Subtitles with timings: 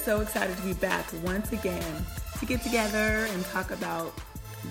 [0.00, 2.06] so excited to be back once again
[2.38, 4.14] to get together and talk about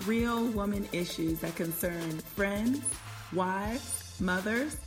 [0.06, 2.82] real woman issues that concern friends,
[3.34, 4.78] wives, mothers,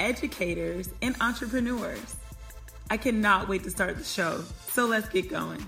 [0.00, 2.16] educators, and entrepreneurs.
[2.90, 5.64] I cannot wait to start the show, so let's get going.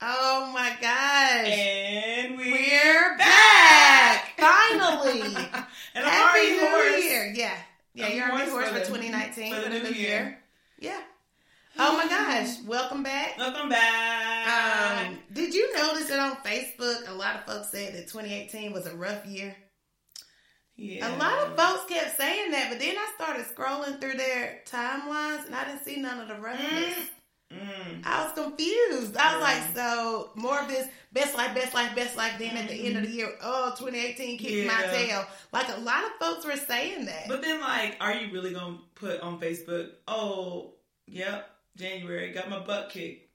[0.00, 1.48] Oh my gosh.
[1.48, 3.59] And we're, We're back.
[4.40, 5.20] Finally.
[5.94, 7.04] and Happy New hoarse.
[7.04, 7.32] Year.
[7.34, 7.56] Yeah.
[7.94, 9.90] Yeah, I'm you're already hoarse horse for for the- 2019 for the the new new
[9.90, 10.08] year.
[10.08, 10.38] year.
[10.78, 11.00] Yeah.
[11.78, 12.56] Oh my gosh.
[12.66, 13.38] Welcome back.
[13.38, 15.06] Welcome back.
[15.06, 18.86] Um, did you notice that on Facebook, a lot of folks said that 2018 was
[18.86, 19.54] a rough year?
[20.76, 21.08] yeah.
[21.08, 25.46] A lot of folks kept saying that, but then I started scrolling through their timelines
[25.46, 26.94] and I didn't see none of the roughness.
[26.96, 27.08] Mm.
[27.52, 29.16] I was confused.
[29.16, 29.64] I was Yeah.
[29.66, 32.34] like, so more of this best life, best life, best life.
[32.38, 35.26] Then at the end of the year, oh, 2018 kicked my tail.
[35.52, 37.26] Like a lot of folks were saying that.
[37.28, 39.90] But then, like, are you really gonna put on Facebook?
[40.06, 40.74] Oh,
[41.06, 43.29] yep, January got my butt kicked.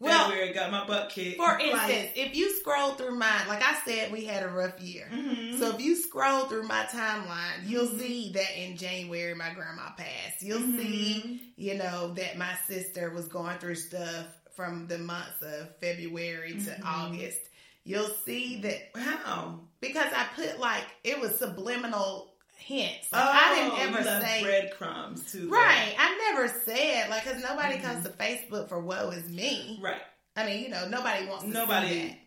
[0.00, 1.36] Well, February got my butt kicked.
[1.36, 5.06] for instance, if you scroll through mine, like I said, we had a rough year.
[5.10, 7.98] hmm So if you scroll through my timeline, you'll Mhm.
[8.00, 10.40] see that in January my grandma passed.
[10.42, 10.78] You'll Mm-hmm.
[10.78, 16.52] see, you know, that my sister was going through stuff from the months of February
[16.52, 16.84] to Mhm.
[16.84, 17.40] August.
[17.84, 19.60] You'll see that how?
[19.80, 22.29] because I put like it was subliminal
[22.60, 23.08] hints.
[23.12, 25.48] Oh, Like, I didn't ever left say breadcrumbs too.
[25.50, 25.94] right.
[25.98, 27.82] I never said like because nobody Mhm.
[27.82, 29.78] comes to Facebook for woe is me.
[29.82, 30.00] Right.
[30.36, 32.20] I mean, you know, nobody wants to Nobody-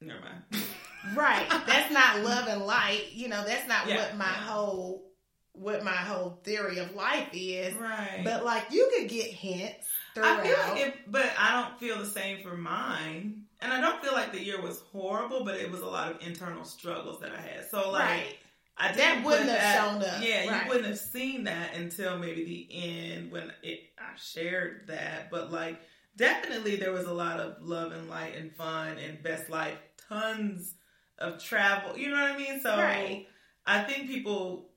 [0.00, 0.42] Never mind.
[1.16, 1.48] Right.
[1.66, 3.06] That's not love and light.
[3.12, 4.32] You know, that's not Yeah, what my yeah.
[4.46, 5.08] whole
[5.54, 7.74] what my whole theory of life is.
[7.74, 8.22] right.
[8.24, 10.40] But like you could get hints throughout.
[10.40, 13.42] I feel like it, but I don't feel the same for mine.
[13.60, 16.22] And I don't feel like the year was horrible, but it was a lot of
[16.22, 17.68] internal struggles that I had.
[17.70, 18.36] So like right.
[18.76, 20.22] I That didn't wouldn't have that- shown up.
[20.22, 20.62] Yeah, Right.
[20.64, 25.30] you wouldn't have seen that until maybe the end when it I shared that.
[25.30, 25.80] But like
[26.16, 29.78] definitely there was a lot of love and light and fun and best life,
[30.08, 30.74] tons
[31.18, 31.96] of travel.
[31.96, 32.60] You know what I mean?
[32.60, 33.28] So Right.
[33.66, 34.70] I think people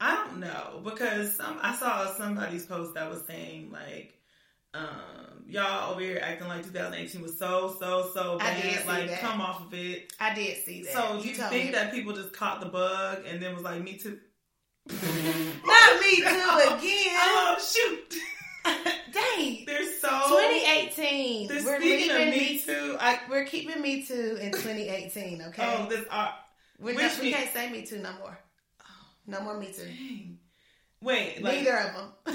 [0.00, 4.14] I don't know because some I saw somebody's post that was saying like
[4.74, 8.88] um y'all over here acting like 2018 was so so so I did bad see
[8.88, 9.20] like that.
[9.20, 10.92] come off of it I did see that.
[10.92, 11.70] so you told think me.
[11.72, 14.18] that people just caught the bug and then was like me too
[14.88, 16.22] not me too
[16.74, 17.16] again.
[17.18, 18.14] oh shoot
[19.12, 19.64] Dang.
[19.66, 21.48] they're so 2018.
[21.48, 25.42] they're We're leaving of me me too I We're keeping me too in 2018.
[25.48, 25.62] Okay.
[25.78, 26.32] oh this not,
[26.78, 26.94] we
[27.32, 28.38] can't say me too no more.
[29.26, 29.82] No more me too.
[29.84, 30.38] dang
[31.02, 32.34] wait like Neither of them.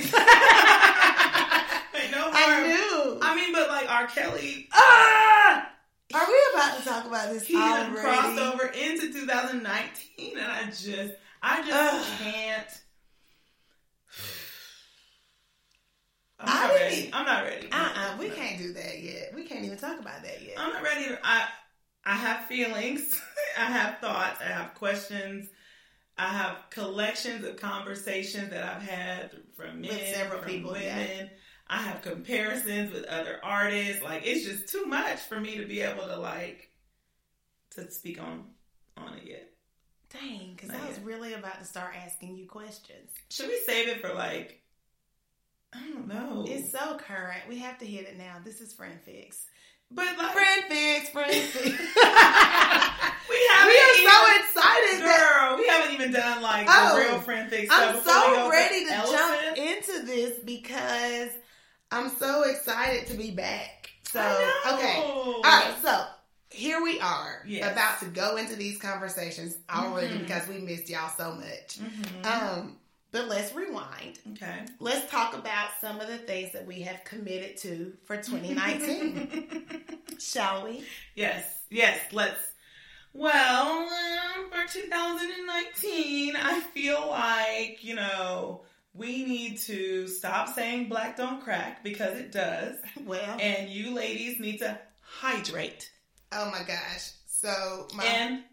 [2.12, 3.20] No I knew.
[3.22, 5.70] I mean but like R Kelly ah!
[6.14, 7.96] Are we about to talk about this he already?
[7.96, 12.20] crossed over into 2019 and I just I just Ugh.
[12.20, 12.68] can't
[16.40, 17.10] I'm I not ready.
[17.14, 17.68] I'm not ready.
[17.72, 19.32] Uh-uh, we can't do that yet.
[19.34, 20.54] We can't even talk about that yet.
[20.58, 21.06] I'm not ready.
[21.08, 21.48] To, I
[22.06, 23.20] I have feelings.
[23.58, 24.40] I have thoughts.
[24.42, 25.48] I have questions.
[26.16, 30.86] I have collections of conversations that I've had from men, With several from people, women.
[30.86, 31.26] yeah.
[31.70, 34.02] I have comparisons with other artists.
[34.04, 36.70] Like it's just too much for me to be able to like
[37.72, 38.46] to speak on
[38.96, 39.50] on it yet.
[40.14, 43.12] Dang, because I was really about to start asking you questions.
[43.30, 44.62] Should we save it for like?
[45.74, 46.46] I don't know.
[46.48, 47.42] It's so current.
[47.50, 48.38] We have to hit it now.
[48.44, 49.46] This is Friend Fix.
[49.92, 51.66] but like Friend Fix, Friend Fix.
[51.66, 51.72] we
[53.30, 55.58] we haven't are even, so excited that girl.
[55.60, 57.68] We haven't even done like Oh, the real friend fix.
[57.70, 59.18] I'm we so ready to elephant.
[59.20, 61.32] jump into this because
[61.92, 63.92] I'm so excited to be back.
[64.04, 64.20] So,
[64.74, 64.96] okay.
[64.98, 66.06] All right, so
[66.50, 67.72] here we are Yes.
[67.72, 70.20] about to go into these conversations already Mhm.
[70.20, 71.78] because we missed y'all so much.
[71.80, 72.26] Mhm.
[72.26, 72.80] Um,
[73.12, 74.20] But let's rewind.
[74.34, 74.66] Okay.
[74.82, 80.02] Let's talk about some of the things that we have committed to for 2019.
[80.20, 80.86] Shall we?
[81.16, 82.40] Yes, yes, let's.
[83.14, 88.64] Well, um, for 2019, I feel like, you know,
[88.98, 92.76] we need to stop saying black don't crack because it does.
[93.06, 95.90] Well, And you ladies need to hydrate
[96.34, 97.12] oh my gosh.
[97.28, 98.44] So my and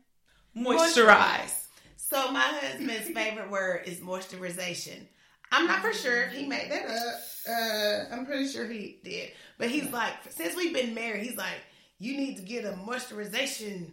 [0.57, 1.65] moisturize.
[1.97, 5.07] so my husband's favorite word is moisturization.
[5.51, 7.21] I'm not for sure if he made that up.
[7.49, 9.31] Uh, I'm pretty sure he did.
[9.59, 11.61] But he's like, since we've been married, he's like,
[11.99, 13.93] you need to get a moisturization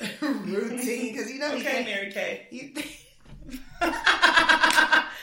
[0.20, 2.46] routine because you know Okay, Mary Kay.
[2.50, 2.72] you-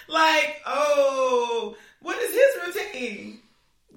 [0.10, 3.40] like, oh, what is his routine?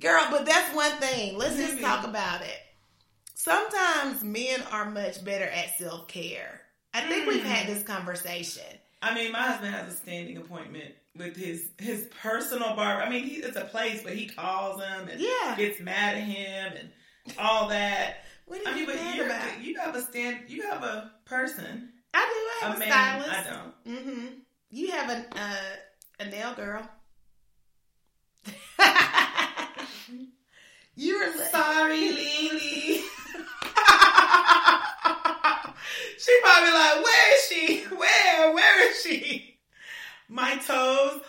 [0.01, 1.37] Girl, but that's one thing.
[1.39, 1.81] Let's just Mhm.
[1.83, 2.59] talk about it.
[3.35, 6.61] Sometimes men are much better at self care.
[6.95, 7.75] I think we've had Mm.
[7.75, 8.65] this conversation.
[9.01, 13.03] I mean, my husband has a standing appointment with his his personal barber.
[13.03, 15.55] I mean, he, it's a place, but he calls him and Yeah.
[15.57, 16.93] gets mad at him and
[17.39, 18.25] all that.
[18.45, 19.61] What I you mean, but mad about?
[19.63, 20.51] you have a stand.
[20.51, 22.19] You have a person, I
[22.61, 22.67] do.
[22.67, 23.23] I have a a, man.
[23.23, 23.31] stylist.
[23.49, 23.85] I don't.
[23.87, 24.27] Mm-hmm.
[24.71, 25.77] You have a uh,
[26.23, 26.89] a nail girl.
[30.95, 33.01] you were Sorry, Lily.
[36.19, 37.85] she probably like, where is she?
[37.97, 38.55] Where?
[38.55, 39.59] Where is she?
[40.29, 41.21] My toes.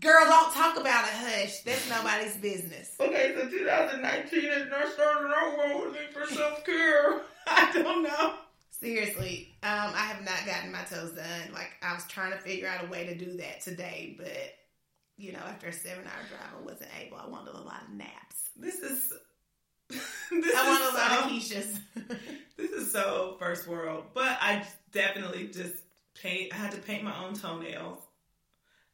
[0.00, 0.24] girl.
[0.26, 1.14] Don't talk about it.
[1.14, 1.62] Hush.
[1.62, 2.94] That's nobody's business.
[3.00, 7.22] Okay, so 2019 is not starting out well with me for self care.
[7.48, 8.34] I don't know.
[8.80, 11.52] Seriously, um, I have not gotten my toes done.
[11.52, 14.54] Like I was trying to figure out a way to do that today, but
[15.16, 17.16] you know, after a seven-hour drive, I wasn't able.
[17.16, 18.50] I wanted a lot of naps.
[18.56, 19.12] This is.
[20.28, 22.18] This I want a lot so- of quiches.
[22.56, 25.74] This is so first world, but I definitely just
[26.20, 26.52] paint.
[26.52, 27.98] I had to paint my own toenails.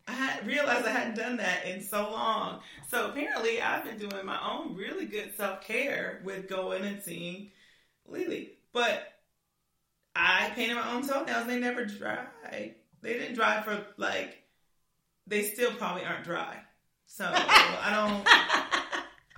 [0.07, 2.61] I had realized I hadn't done that in so long.
[2.91, 7.53] So apparently, I've been doing my own really good self care with going and seeing
[8.07, 8.55] Lily.
[8.73, 9.12] But
[10.15, 11.47] I painted my own toenails.
[11.47, 12.75] They never dried.
[13.03, 14.39] They didn't dry for like.
[15.27, 16.59] They still probably aren't dry.
[17.07, 18.27] So I don't.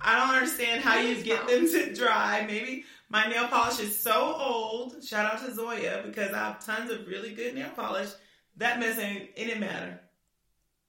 [0.07, 2.45] I don't understand how you get them to dry.
[2.47, 5.03] Maybe my nail polish is so old.
[5.03, 8.09] Shout out to Zoya because I have tons of really good nail polish.
[8.57, 9.99] That mess ain't it didn't matter.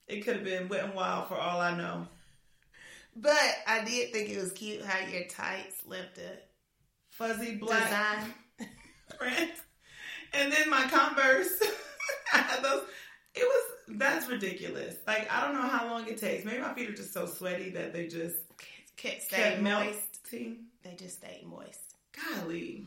[0.07, 2.07] It could have been wet and wild for all I know.
[3.15, 3.33] but
[3.67, 6.37] I did think it was cute how your tights left a
[7.09, 8.33] Fuzzy black design.
[9.17, 9.51] print.
[10.33, 11.61] And then my Converse.
[12.33, 12.83] I had those.
[13.35, 14.95] It was that's ridiculous.
[15.05, 16.43] Like I don't know how long it takes.
[16.45, 18.35] Maybe my feet are just so sweaty that they just
[18.97, 19.99] Kept stay moist.
[20.31, 20.57] melting.
[20.83, 21.79] They just stay moist.
[22.35, 22.85] Golly.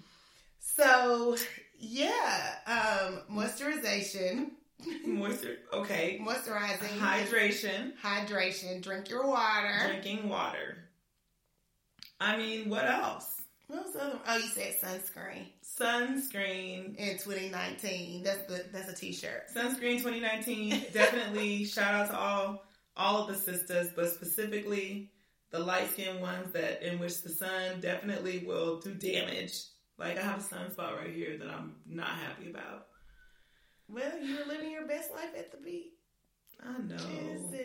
[0.58, 1.36] So
[1.78, 4.50] yeah, um, moisturization,
[5.06, 5.56] Moisture.
[5.72, 6.20] Okay.
[6.22, 7.92] moisturizing, Hydration.
[8.02, 8.82] hydration.
[8.82, 9.86] Drink your water.
[9.86, 10.78] Drinking water.
[12.20, 13.39] I mean, what else?
[13.70, 14.12] What was the other?
[14.14, 14.20] one?
[14.26, 15.46] Oh, you said sunscreen
[15.78, 16.96] Sunscreen.
[16.96, 18.24] in 2019.
[18.24, 19.44] That's the that's a t-shirt.
[19.54, 20.86] Sunscreen 2019.
[20.92, 22.64] Definitely shout out to all
[22.96, 25.12] all of the sisters, but specifically
[25.50, 29.62] the light skinned ones that in which the sun definitely will do damage.
[29.98, 32.86] Like I have a sunspot right here that I'm not happy about.
[33.88, 35.92] Well, you were living your best life at the beach.
[36.62, 36.96] I know.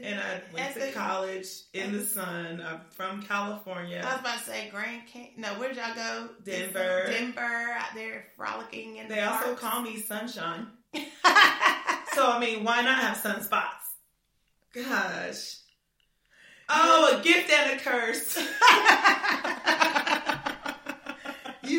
[0.03, 2.61] And I went to the- college in the sun.
[2.65, 4.01] I'm from California.
[4.05, 5.33] I was about to say Grand Canyon.
[5.37, 6.29] No, where did y'all go?
[6.43, 7.05] Denver.
[7.09, 7.41] Denver,
[7.77, 9.61] out there frolicking in They the also parks.
[9.61, 10.67] call me sunshine.
[12.13, 13.83] So I mean, why not have sunspots?
[14.73, 15.57] Gosh.
[16.69, 18.37] Oh, a gift and a curse.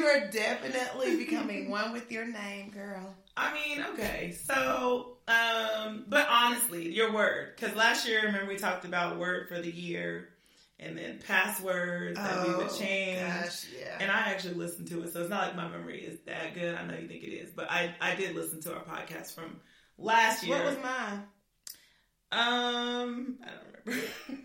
[0.06, 3.14] you are definitely becoming one with your name, girl.
[3.36, 4.36] I mean, okay.
[4.44, 9.60] So, um, but honestly, your word, because last year, remember we talked about word for
[9.60, 10.30] the year,
[10.78, 13.20] and then passwords that we would change.
[13.22, 13.96] Oh, gosh, yeah.
[14.00, 16.74] And I actually listened to it, so it's not like my memory is that good.
[16.74, 19.60] I know you think it is, but I I did listen to our podcast from
[19.98, 20.56] last year.
[20.56, 21.22] what was mine?
[22.32, 24.08] um, I don't remember.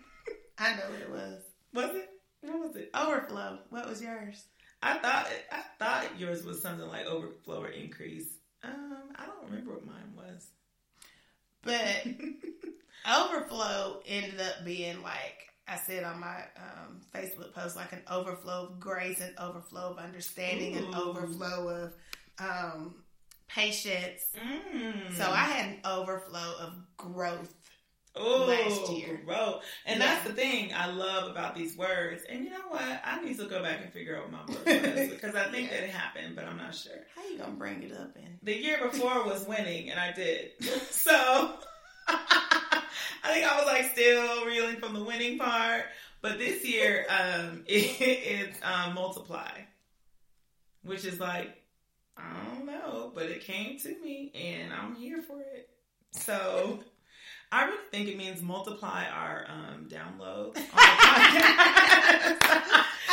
[0.57, 1.41] I know what it was.
[1.73, 2.09] was it?
[2.41, 2.89] What was it?
[2.93, 3.59] Overflow.
[3.69, 4.45] What was yours?
[4.83, 8.27] I thought I thought yours was something like overflow or increase.
[8.63, 10.49] Um, I don't remember what mine was.
[11.63, 12.07] But
[13.33, 18.67] overflow ended up being like I said on my um, Facebook post, like an overflow
[18.67, 21.93] of grace and overflow of understanding and overflow of
[22.39, 22.95] um,
[23.47, 24.21] patience.
[24.35, 25.13] Mm.
[25.15, 27.53] So I had an overflow of growth.
[28.19, 29.21] Ooh, last year.
[29.25, 29.61] bro.
[29.85, 30.05] And Yeah.
[30.05, 32.23] that's the thing I love about these words.
[32.27, 32.81] And you know what?
[33.05, 35.69] I need to go back and figure out what my word was because I think
[35.71, 35.77] Yeah.
[35.77, 36.93] that it happened, but I'm not sure.
[37.15, 38.37] How you gonna bring it up in?
[38.43, 40.51] The year before was winning, and I did.
[40.91, 41.11] So
[42.07, 42.83] I
[43.33, 45.85] think I was like still reeling from the winning part.
[46.21, 49.49] But this year, um, it, it's um, multiply,
[50.83, 51.57] which is like
[52.17, 55.69] I don't know, but it came to me, and I'm here for it.
[56.11, 56.79] So.
[57.51, 60.57] I really think it means multiply our um, downloads.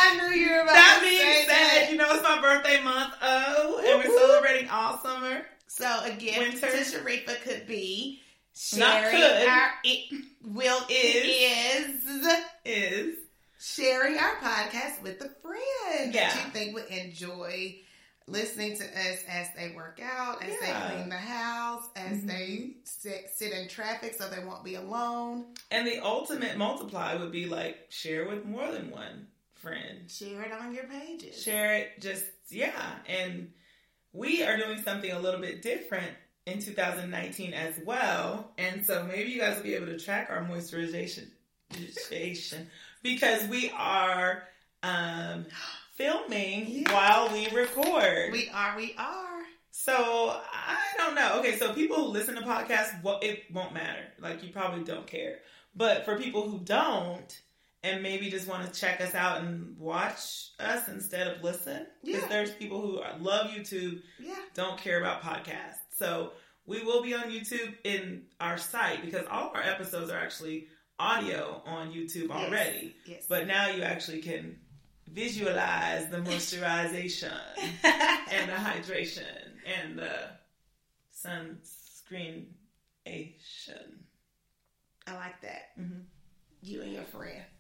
[0.01, 1.89] I knew you were about that to being say said, that.
[1.91, 5.43] you know it's my birthday month, oh, and we're celebrating all summer.
[5.67, 6.71] So a gift Winter.
[6.71, 8.21] to Sharifa could be
[8.55, 9.49] sharing could.
[9.49, 12.05] our it will Is.
[12.05, 13.15] is Is
[13.61, 16.29] sharing our podcast with a friend Yeah.
[16.33, 17.77] that you think would enjoy
[18.29, 20.89] listening to us as they work out, as Yeah.
[20.89, 22.27] they clean the house, as Mhm.
[22.27, 25.55] they sit, sit in traffic so they won't be alone.
[25.71, 30.11] and the ultimate multiply would be like share with more than one friend.
[30.11, 31.43] Share it on your pages.
[31.43, 32.99] Share it, just yeah.
[33.07, 33.53] And
[34.13, 36.17] we are doing something a little bit different
[36.47, 40.41] in 2019 as well, and so maybe you guys will be able to track our
[40.43, 41.31] moisturization
[41.71, 42.67] moisturization,
[43.03, 44.43] because we are
[44.83, 45.45] um,
[45.99, 46.93] filming Yes.
[46.93, 48.33] while we record.
[48.33, 49.27] We are, we are.
[49.71, 51.39] So I don't know.
[51.41, 54.05] Okay, so people who listen to podcasts, well, it won't matter.
[54.21, 55.39] Like you probably don't care.
[55.75, 57.29] But for people who don't,
[57.83, 62.23] and maybe just want to check us out and watch us instead of listen, because
[62.23, 62.29] Yeah.
[62.29, 64.35] there's people who love YouTube, Yeah.
[64.55, 65.79] don't care about podcasts.
[65.97, 66.33] So
[66.65, 70.69] we will be on YouTube in our site because all of our episodes are actually
[70.99, 72.31] audio on YouTube Yes.
[72.31, 72.97] already.
[73.07, 73.25] Yes.
[73.29, 74.59] But now you actually can
[75.13, 77.33] visualize the moisturization
[78.31, 79.25] and the hydration
[79.67, 80.31] and the
[81.15, 82.47] sunscreenation.
[85.07, 85.77] I like that.
[85.79, 86.05] Mhm.
[86.63, 87.45] You and your friend.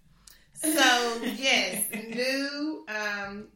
[0.54, 3.46] So yes, new um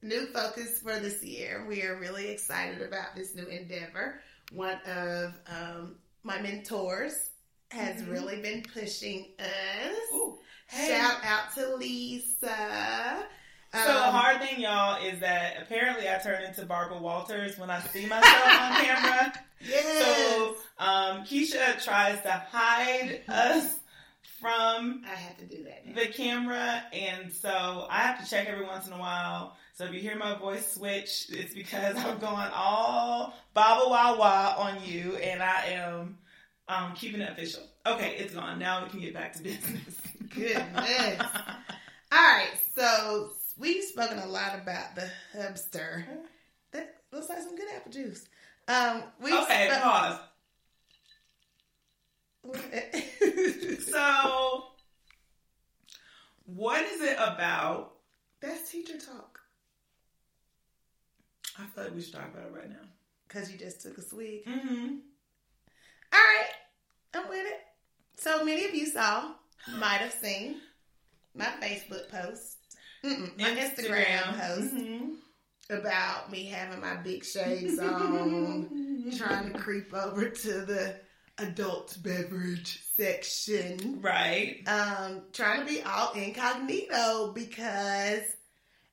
[0.00, 1.64] new focus for this year.
[1.68, 4.20] We are really excited about this new endeavor.
[4.52, 7.30] One of um my mentors
[7.72, 8.10] has Mhm.
[8.12, 9.96] really been pushing us.
[10.14, 10.86] Ooh, hey.
[10.88, 13.26] Shout out to Lisa.
[13.74, 17.70] So the Um, hard thing, y'all, is that apparently I turn into Barbara Walters when
[17.70, 19.32] I see myself on camera.
[19.60, 20.04] yes.
[20.04, 23.78] So um, Keisha tries to hide us
[24.40, 25.94] from I have to do that now.
[25.94, 29.56] the camera, and so I have to check every once in a while.
[29.74, 34.54] So if you hear my voice switch, it's because I'm going all baba wah wah
[34.58, 36.18] on you, and I am
[36.68, 37.62] um, keeping it official.
[37.86, 38.58] Okay, it's gone.
[38.58, 39.94] Now we can get back to business.
[40.34, 41.22] Goodness.
[42.12, 46.04] All right, so we've spoken a lot about the hubster.
[46.72, 48.24] That looks like some good apple juice.
[48.68, 50.16] Um, we okay, pause.
[50.16, 50.22] spoke-
[53.82, 54.64] So,
[56.46, 57.92] what is it about?
[58.40, 59.38] That's teacher talk
[61.58, 62.76] I feel like we should talk about it right now.
[63.28, 64.44] because you just took a swig.
[64.46, 64.96] Mm-hmm.
[66.12, 66.48] All right,
[67.14, 67.60] I'm with it.
[68.16, 69.32] So many of you saw,
[69.78, 70.56] might have seen
[71.34, 72.56] my Facebook post,
[73.04, 75.16] Mm-mm, my Instagram, post Mhm.
[75.70, 79.12] about me having my big shades on.
[79.18, 81.00] trying to creep over to the
[81.38, 84.00] adult beverage section.
[84.00, 84.62] Right.
[84.68, 88.22] Um, trying to be all incognito because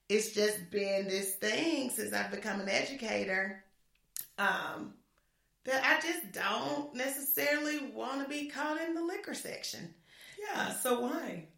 [0.07, 3.63] it's just been this thing since I've become an educator.
[4.39, 4.95] Um,
[5.65, 9.93] that I just don't necessarily want to be caught in the liquor section.
[10.39, 10.73] Yeah.
[10.73, 11.49] So why?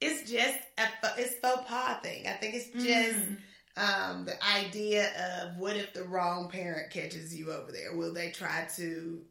[0.00, 0.88] It's just a
[1.18, 2.26] it's faux pas thing.
[2.26, 3.38] I think it's just Mm.
[3.76, 5.10] um, the idea
[5.42, 7.94] of what if the wrong parent catches you over there?
[7.96, 9.22] Will they try to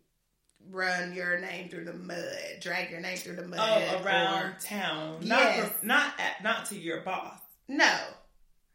[0.69, 2.17] run your name through the mud,
[2.62, 3.59] drag your name through the mud?
[3.62, 5.19] oh, around or- town.
[5.21, 5.71] Yes.
[5.81, 7.39] Not not at, not to your boss.
[7.67, 7.97] no,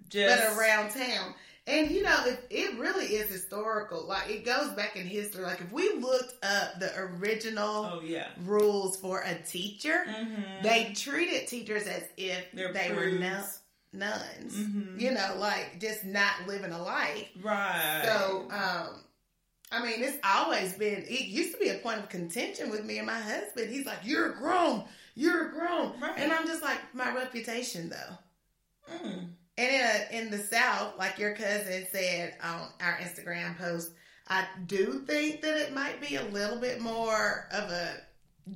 [0.08, 1.34] Just but around town.
[1.66, 5.44] And you know, if it really is historical, like it goes back in history.
[5.44, 8.28] Like if we looked up the original Oh yeah.
[8.44, 10.62] rules for a teacher, Mm-hmm.
[10.64, 13.20] they treated teachers as if They're they were prudes.
[13.20, 13.44] nun-
[13.92, 14.54] nuns.
[14.56, 15.00] Mhm.
[15.00, 17.28] You know, like just not living a life.
[17.42, 18.02] right.
[18.06, 19.04] So, um,
[19.70, 21.04] I mean, it's always been.
[21.08, 23.70] It used to be a point of contention with me and my husband.
[23.72, 26.12] He's like, "You're grown, you're grown," Right.
[26.18, 29.28] and I'm just like, "My reputation, though." Mm.
[29.58, 33.90] And in a, in the South, like your cousin said on our Instagram post,
[34.28, 37.96] I do think that it might be a little bit more of a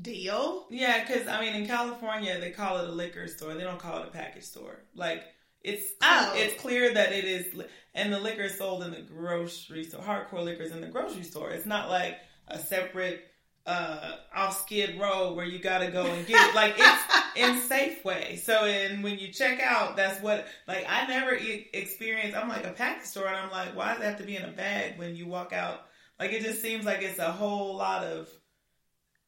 [0.03, 0.67] deal.
[0.71, 3.55] Yeah, because I mean, in California, they call it a liquor store.
[3.55, 4.81] They don't call it a package store.
[4.95, 5.23] Like
[5.63, 6.33] it's Oh.
[6.35, 7.47] it's clear that it is,
[7.95, 10.01] and the liquor is sold in the grocery store.
[10.03, 11.51] Hardcore liquor is in the grocery store.
[11.51, 13.25] It's not like a separate
[13.67, 16.55] uh off Skid Row where you got to go and get it.
[16.55, 17.03] Like it's
[17.37, 18.39] in Safeway.
[18.39, 22.37] So, and when you check out, that's what like I never e- experienced.
[22.37, 24.45] I'm like a package store, and I'm like, why does it have to be in
[24.45, 25.83] a bag when you walk out?
[26.19, 28.29] Like it just seems like it's a whole lot of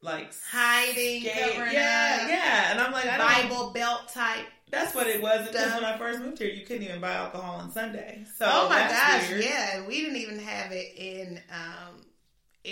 [0.01, 2.71] like hiding, covering yeah, up, yeah.
[2.73, 3.07] And I'm like.
[3.19, 4.47] Bible belt type.
[4.71, 5.47] That's what it was.
[5.47, 8.25] Because when I first moved here, you couldn't even buy alcohol on Sunday.
[8.37, 9.45] So oh my gosh, weird.
[9.45, 9.87] yeah.
[9.87, 12.05] We didn't even have it in um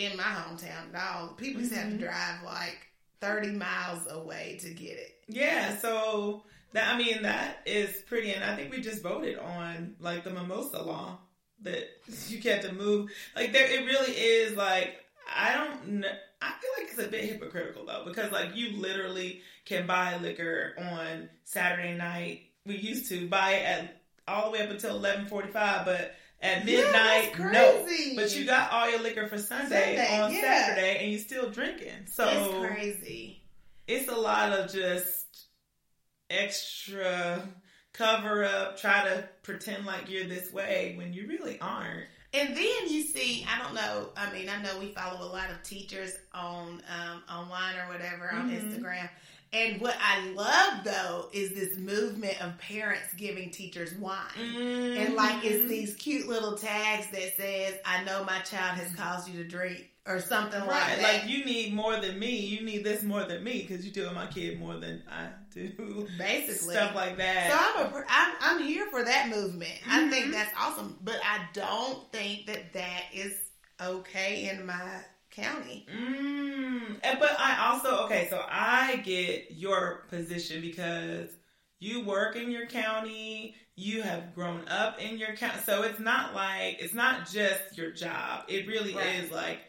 [0.05, 1.29] in my hometown at all.
[1.29, 2.00] People used to have to Mhm.
[2.00, 2.79] drive like
[3.21, 5.15] thirty miles away to get it.
[5.29, 9.97] Yeah, so that I mean that is pretty, and I think we just voted on
[10.00, 11.19] like the mimosa law
[11.62, 11.88] that
[12.29, 13.11] you get to move.
[13.35, 15.03] Like there, it really is like
[15.35, 16.09] I don't know.
[16.43, 20.75] I feel like it's a bit hypocritical though because like you literally can buy liquor
[20.79, 22.43] on Saturday night.
[22.67, 26.15] We used to buy it at all the way up until eleven forty five, but
[26.47, 27.87] at Yeah, midnight, that's no.
[28.17, 30.41] But you got all your liquor for Sunday, Sunday, on yeah.
[30.41, 32.07] Saturday, and you're still drinking.
[32.07, 33.43] So it's crazy.
[33.87, 35.47] it's a lot of just
[36.31, 37.43] extra
[37.93, 42.07] cover up, try to pretend like you're this way when you really aren't.
[42.35, 44.11] And then you see, I don't know.
[44.17, 48.31] I mean, I know we follow a lot of teachers on um, online or whatever
[48.31, 48.61] on Mhm.
[48.61, 49.09] Instagram.
[49.57, 54.17] And what I love though is this movement of parents giving teachers wine.
[54.37, 55.47] And like Mm-hmm.
[55.47, 59.49] it's these cute little tags that says, "I know my child has caused you to
[59.49, 61.03] drink" or something like that.
[61.03, 62.37] like you need more than me.
[62.37, 65.29] You need this more than me because you do with my kid more than I
[65.53, 66.07] do.
[66.19, 67.51] Basically, Stuff like that.
[67.51, 69.75] So I'm, a, I'm I'm here for that movement.
[69.89, 70.33] I think Mhm.
[70.33, 73.33] that's awesome, but I don't think that that is
[73.81, 74.81] okay in my
[75.37, 75.87] county.
[75.95, 81.28] Mm, but I also okay, so I get your position because
[81.78, 86.35] you work in your county, you have grown up in your county, so it's not
[86.35, 88.45] like it's not just your job.
[88.49, 89.16] It really Right.
[89.16, 89.61] is like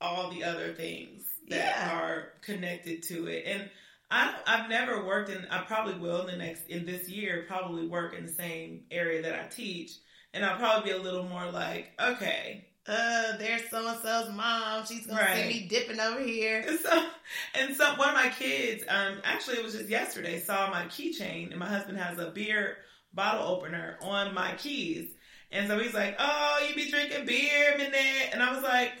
[0.00, 1.96] all the other things that Yeah.
[1.98, 3.44] are connected to it.
[3.46, 3.70] And
[4.10, 5.46] I I've never worked in.
[5.46, 7.44] I probably will in the next in this year.
[7.48, 9.92] Probably work in the same area that I teach,
[10.34, 12.66] and I'll probably be a little more like okay.
[12.88, 14.86] Uh, there's so and so's mom.
[14.86, 16.64] She's gonna see me dipping over here.
[16.66, 17.06] And so,
[17.54, 21.50] and so one of my kids, um, actually it was just yesterday, saw my keychain,
[21.50, 22.76] and my husband has a beer
[23.12, 25.10] bottle opener on my keys,
[25.50, 28.92] and so he's like, "Oh, you be drinking beer, Minette?" And I was like,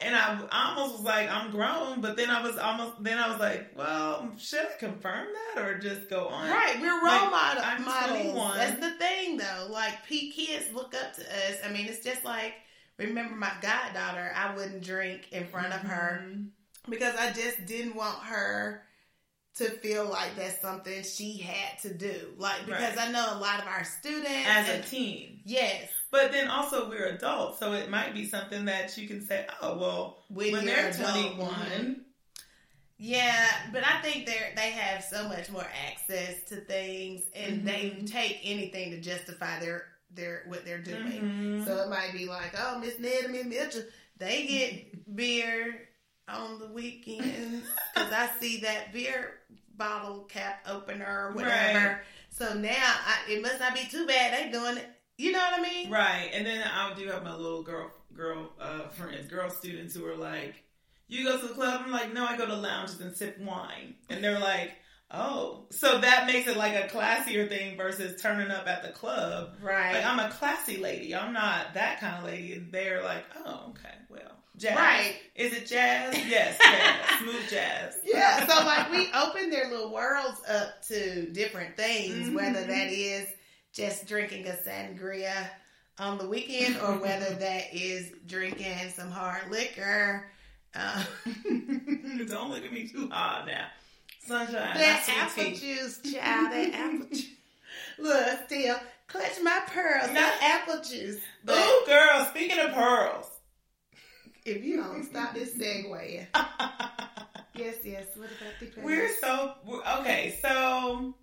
[0.00, 3.40] and I almost was like, "I'm grown," but then I was almost, then I was
[3.40, 7.62] like, "Well, should I confirm that or just go on?" Right, we're role Like, model,
[7.64, 8.10] I'm models.
[8.10, 8.56] 21.
[8.58, 9.68] That's the thing, though.
[9.70, 11.56] Like, P kids look up to us.
[11.64, 12.54] I mean, it's just like
[12.98, 14.32] remember my goddaughter.
[14.34, 16.48] I wouldn't drink in front of her Mhm.
[16.88, 18.82] because I just didn't want her
[19.56, 22.34] to feel like that's something she had to do.
[22.38, 23.08] Like, because Right.
[23.08, 25.40] I know a lot of our students as a and- teen.
[25.44, 29.48] yes, But then also we're adults, so it might be something that you can say,
[29.60, 32.00] "Oh, well." when, when they're adult, 21 mhm.
[32.98, 37.90] Yeah, but I think they they have so much more access to things, and they
[37.90, 38.10] Mhm.
[38.10, 41.60] take anything to justify their their what they're doing.
[41.62, 41.64] Mhm.
[41.66, 43.82] So it might be like, oh, Miss Ned and Miss Mitchell,
[44.18, 45.88] they get beer
[46.28, 49.40] on the weekends because I see that beer
[49.76, 51.78] bottle cap opener or whatever.
[51.78, 51.98] Right.
[52.30, 54.88] So now I, it must not be too bad they doing it.
[55.16, 55.90] You know what I mean?
[55.90, 60.04] Right, and then I do have my little girl, girl uh, friends, girl students who
[60.06, 60.64] are like,
[61.06, 63.94] "You go to the club?" I'm like, "No, I go to lounges and sip wine,"
[64.10, 64.72] and they're like,
[65.10, 69.56] "Oh, so that makes it like a classier thing versus turning up at the club."
[69.62, 69.94] Right.
[69.94, 73.70] Like I'm a classy lady, I'm not that kind of lady, and they're like, "Oh,
[73.70, 75.16] okay, well, jazz, Right.
[75.34, 76.14] Is it jazz?
[76.26, 81.76] Yes, jazz, smooth jazz." Yeah, so like we open their little worlds up to different
[81.76, 82.34] things, Mhm.
[82.34, 83.26] whether that is
[83.72, 85.48] just drinking a sangria
[85.98, 90.26] on the weekend or whether that is drinking some hard liquor.
[90.74, 91.04] Uh,
[92.28, 93.66] Don't look at me too hard now,
[94.26, 94.52] sunshine.
[94.78, 95.54] that apple tea.
[95.54, 97.26] juice, child, that apple juice.
[97.98, 101.20] Look, still, clutch my pearls, not apple juice.
[101.44, 103.26] But Ooh, girl, speaking of pearls.
[104.44, 106.26] if you don't stop this segue.
[107.56, 108.84] Yes, yes, what about the pearls?
[108.84, 110.36] We're so we're, okay.
[110.42, 111.14] So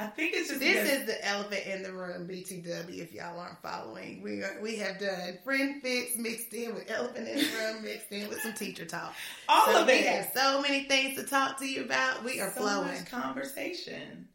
[0.00, 3.00] I think it's just This because- is the elephant in the room, BTW.
[3.02, 7.26] If y'all aren't following, we are, we have done friend fix mixed in with elephant
[7.28, 9.12] in the room mixed in with some teacher talk.
[9.48, 10.06] all so of we it.
[10.06, 12.22] have so many things to talk to you about.
[12.24, 13.04] We are so flowing.
[13.06, 14.28] conversation.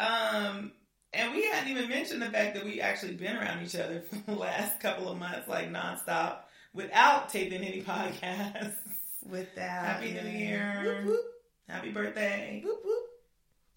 [0.00, 0.72] Um,
[1.12, 4.16] and we hadn't even mentioned the fact that we actually been around each other for
[4.32, 6.38] the last couple of months, like nonstop,
[6.72, 8.74] without taping any podcasts.
[9.30, 10.28] Without Happy New.
[10.28, 10.82] Year.
[10.84, 11.24] Whoop, whoop,
[11.68, 12.62] Happy birthday!
[12.64, 12.82] whoop.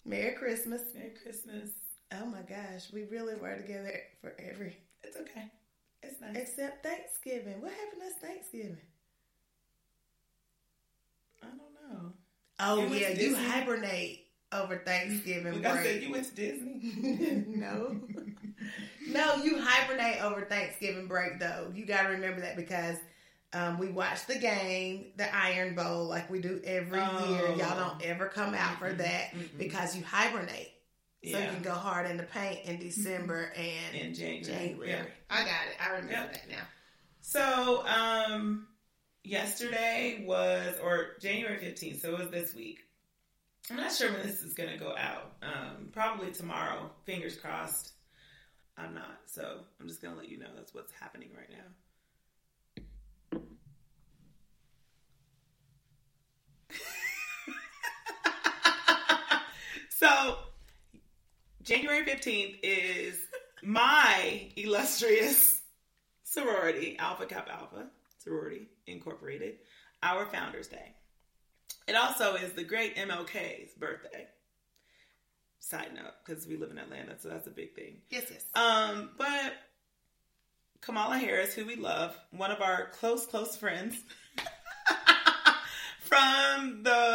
[0.08, 0.82] Merry Christmas.
[0.94, 1.70] Merry Christmas.
[2.12, 3.92] Oh my gosh, we really were together
[4.22, 5.50] for every It's okay.
[6.02, 6.36] It's nice.
[6.36, 7.60] except Thanksgiving.
[7.60, 8.78] What happened to Thanksgiving?
[11.42, 12.12] I don't know.
[12.60, 15.84] Oh You yeah, you hibernate over Thanksgiving break.
[15.84, 16.80] said, you went to Disney.
[17.48, 18.00] no.
[19.10, 21.70] No, you hibernate over Thanksgiving break though.
[21.74, 22.96] You got to remember that because
[23.52, 27.30] Um, we watch the game, the Iron Bowl, like we do every Oh.
[27.34, 27.48] year.
[27.56, 29.56] Y'all don't ever come out for Mm-mm, that mm-mm.
[29.58, 30.70] because you hibernate.
[31.24, 34.42] So you can go hard in the paint in December and in January.
[34.44, 34.90] January.
[34.90, 35.04] Yeah.
[35.30, 35.76] I got it.
[35.80, 36.26] I remember Yeah.
[36.26, 36.62] that now.
[37.20, 38.68] So, um,
[39.24, 42.80] yesterday was, or January 15th, so it was this week.
[43.70, 45.36] I'm not sure when this is going to go out.
[45.42, 46.90] Um, probably tomorrow.
[47.04, 47.92] Fingers crossed.
[48.78, 49.18] I'm not.
[49.26, 51.64] So I'm just going to let you know that's what's happening right now.
[59.98, 60.36] So,
[61.64, 63.18] January 15th is
[63.64, 65.60] my illustrious
[66.22, 69.56] sorority, Alpha Kappa Alpha Sorority Incorporated,
[70.04, 70.94] our Founders Day.
[71.88, 74.28] It also is the great MLK's birthday.
[75.58, 77.96] Side note, because we live in Atlanta, so that's a big thing.
[78.08, 78.44] Yes, yes.
[78.54, 79.52] Um, but
[80.80, 83.96] Kamala Harris, who we love, one of our close, close friends
[86.02, 87.07] from the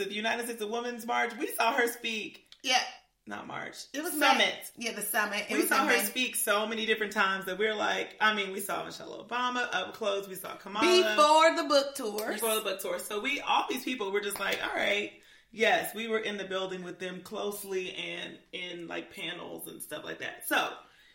[0.00, 1.32] it, the United States of Women's March.
[1.38, 2.82] We saw her speak, yeah,
[3.26, 4.70] not march, it was summit.
[4.76, 4.86] May.
[4.86, 5.44] Yeah, the summit.
[5.48, 6.02] It We saw her May.
[6.02, 9.94] speak so many different times that we're like, I mean, we saw Michelle Obama up
[9.94, 10.28] close.
[10.28, 12.32] We saw Kamala before the book tour.
[12.32, 12.98] before the book tour.
[12.98, 15.12] So we, all these people, were just like, all right,
[15.52, 20.04] yes, we were in the building with them closely and in like panels and stuff
[20.04, 20.48] like that.
[20.48, 20.68] So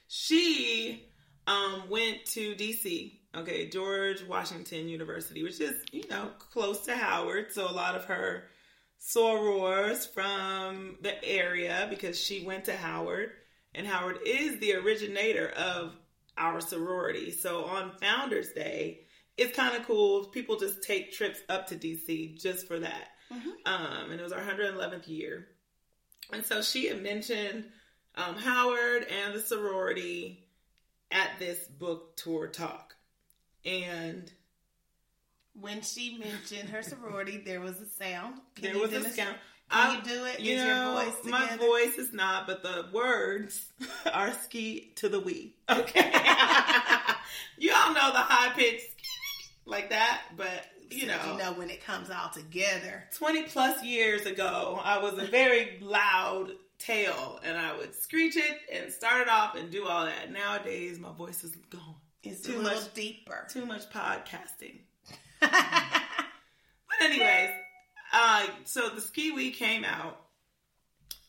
[0.07, 1.09] she
[1.47, 7.51] um, went to DC, okay, George Washington University, which is you know close to Howard.
[7.51, 8.45] So a lot of her
[9.05, 13.31] sorors from the area because she went to Howard,
[13.73, 15.95] and Howard is the originator of
[16.37, 17.31] our sorority.
[17.31, 19.01] So on Founders Day,
[19.37, 20.25] it's kind of cool.
[20.25, 23.09] People just take trips up to DC just for that.
[23.65, 25.47] Um, and it was our 111th year.
[26.31, 27.65] And so she had mentioned
[28.15, 30.47] um, Howard and the sorority
[31.11, 32.95] at this book tour talk.
[33.65, 34.31] And
[35.59, 38.35] When she mentioned her sorority, there was a sound.
[38.55, 39.35] Can there was a scout.
[39.69, 40.39] Can you do it?
[40.39, 43.65] You Is know, your voice my voice is not, but the words
[44.13, 45.55] are ski to the we.
[45.69, 46.11] Okay.
[47.57, 48.81] you all know the high pitch
[49.65, 53.03] like that, but you know, you know when it comes all together.
[53.17, 58.59] 20 plus years ago, I was a very loud tail and I would screech it
[58.71, 60.31] and start it off and do all that.
[60.31, 61.95] Nowadays, my voice is gone.
[62.23, 63.47] It's Too a much- deeper.
[63.49, 64.79] Too much podcasting.
[66.87, 67.49] But anyways,
[68.13, 70.21] uh, so the skee-wee came out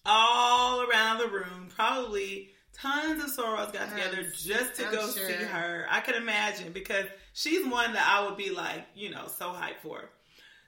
[0.05, 1.69] all around the room.
[1.75, 5.27] Probably tons of sorors got together I'm- just to I'm go sure.
[5.29, 5.87] see her.
[5.91, 9.81] I can imagine because she's one that I would be like, you know, so hyped
[9.83, 10.09] for.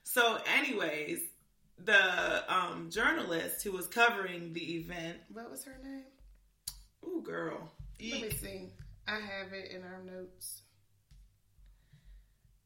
[0.02, 1.20] So, anyways,
[1.84, 6.04] the um, journalist who was covering the event, What was her name?
[7.06, 8.70] ooh, girl, Let me see.
[9.06, 10.62] I have it in our notes.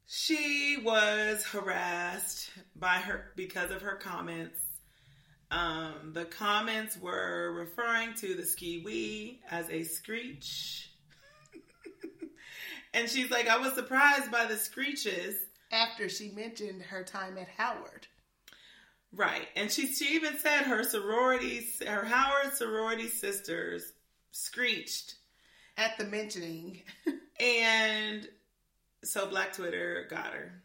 [0.05, 4.59] She was harassed by her because of her comments.
[5.51, 10.89] Um, the comments were referring to the skee-wee as a screech.
[12.93, 15.35] and she's like, I was surprised by the screeches.
[15.71, 18.07] After she mentioned her time at Howard.
[19.11, 19.47] Right.
[19.55, 23.93] And she, she even said her sorority, her Howard sorority sisters
[24.31, 25.15] screeched.
[25.77, 26.81] At the mentioning.
[27.39, 28.27] And
[29.03, 30.63] so Black Twitter got her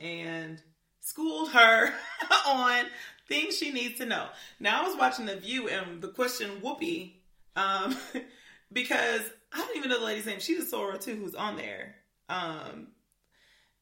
[0.00, 0.60] and
[1.00, 1.92] schooled her
[2.46, 2.84] on
[3.28, 4.26] things she needs to know.
[4.60, 7.14] Now I was watching The View and the question Whoopi,
[7.56, 7.96] um,
[8.72, 10.40] because I don't even know the lady's name.
[10.40, 11.96] She's a soror too who's on there.
[12.28, 12.88] Um,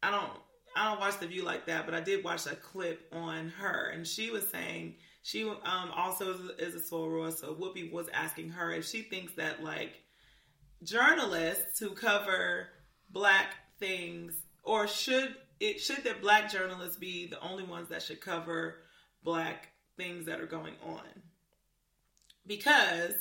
[0.02, 0.33] I don't
[0.76, 3.90] I don't watch The View like that, but I did watch a clip on her,
[3.90, 7.33] and she was saying she um also is, is a soror.
[7.33, 10.02] So Whoopi was asking her if she thinks that like
[10.83, 12.68] journalists who cover
[13.12, 18.20] black things or should it should that black journalists be the only ones that should
[18.20, 18.77] cover
[19.23, 21.03] black things that are going on?
[22.46, 23.14] Because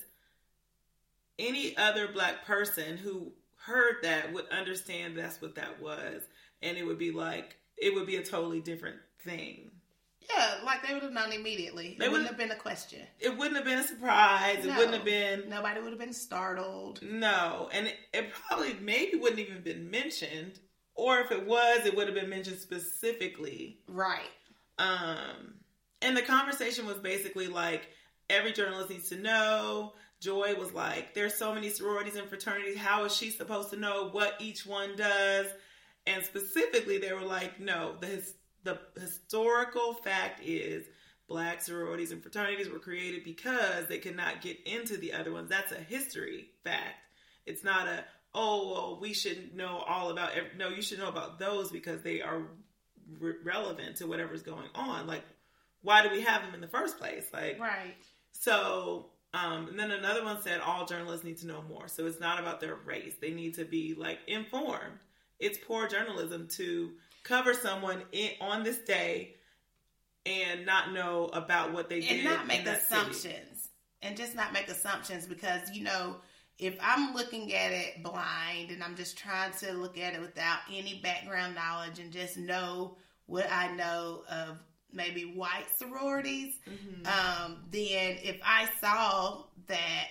[1.37, 6.23] any other black person who heard that would understand that's what that was
[6.61, 9.69] and it would be like it would be a totally different thing
[10.29, 11.95] Yeah, like they would have known immediately.
[11.97, 13.01] They It wouldn't have been a question.
[13.19, 17.01] it wouldn't have been a surprise it wouldn't have been Nobody would have been startled.
[17.01, 20.59] No, and it, it probably maybe wouldn't even been mentioned,
[20.95, 23.79] or if it was, it would have been mentioned specifically.
[23.87, 24.29] Right.
[24.77, 25.55] Um,
[26.01, 27.89] and the conversation was basically like
[28.29, 29.93] every journalist needs to know.
[30.19, 32.77] Joy was like, "There's so many sororities and fraternities.
[32.77, 35.47] How is she supposed to know what each one does?"
[36.07, 40.85] And specifically, they were like, "No, the his, the historical fact is."
[41.27, 45.47] Black sororities and fraternities were created because they could not get into the other ones.
[45.47, 47.05] That's a history fact.
[47.45, 50.31] It's not a oh well we should know all about.
[50.31, 52.41] Every, no, you should know about those because they are
[53.19, 55.07] re- relevant to whatever's going on.
[55.07, 55.23] Like,
[55.81, 57.25] why do we have them in the first place?
[57.33, 57.95] Like, right.
[58.31, 61.87] So, um, and then another one said all journalists need to know more.
[61.87, 64.99] So it's not about their race; they need to be like informed.
[65.39, 66.91] It's poor journalism to
[67.29, 69.35] cover someone in, on this day
[70.25, 73.69] and not know about what they and did And not make assumptions city.
[74.01, 76.17] and just not make assumptions because you know
[76.57, 80.59] if i'm looking at it blind and i'm just trying to look at it without
[80.69, 84.59] any background knowledge and just know what i know of
[84.91, 87.05] maybe white sororities Mm-hmm.
[87.45, 90.07] um, then if i saw that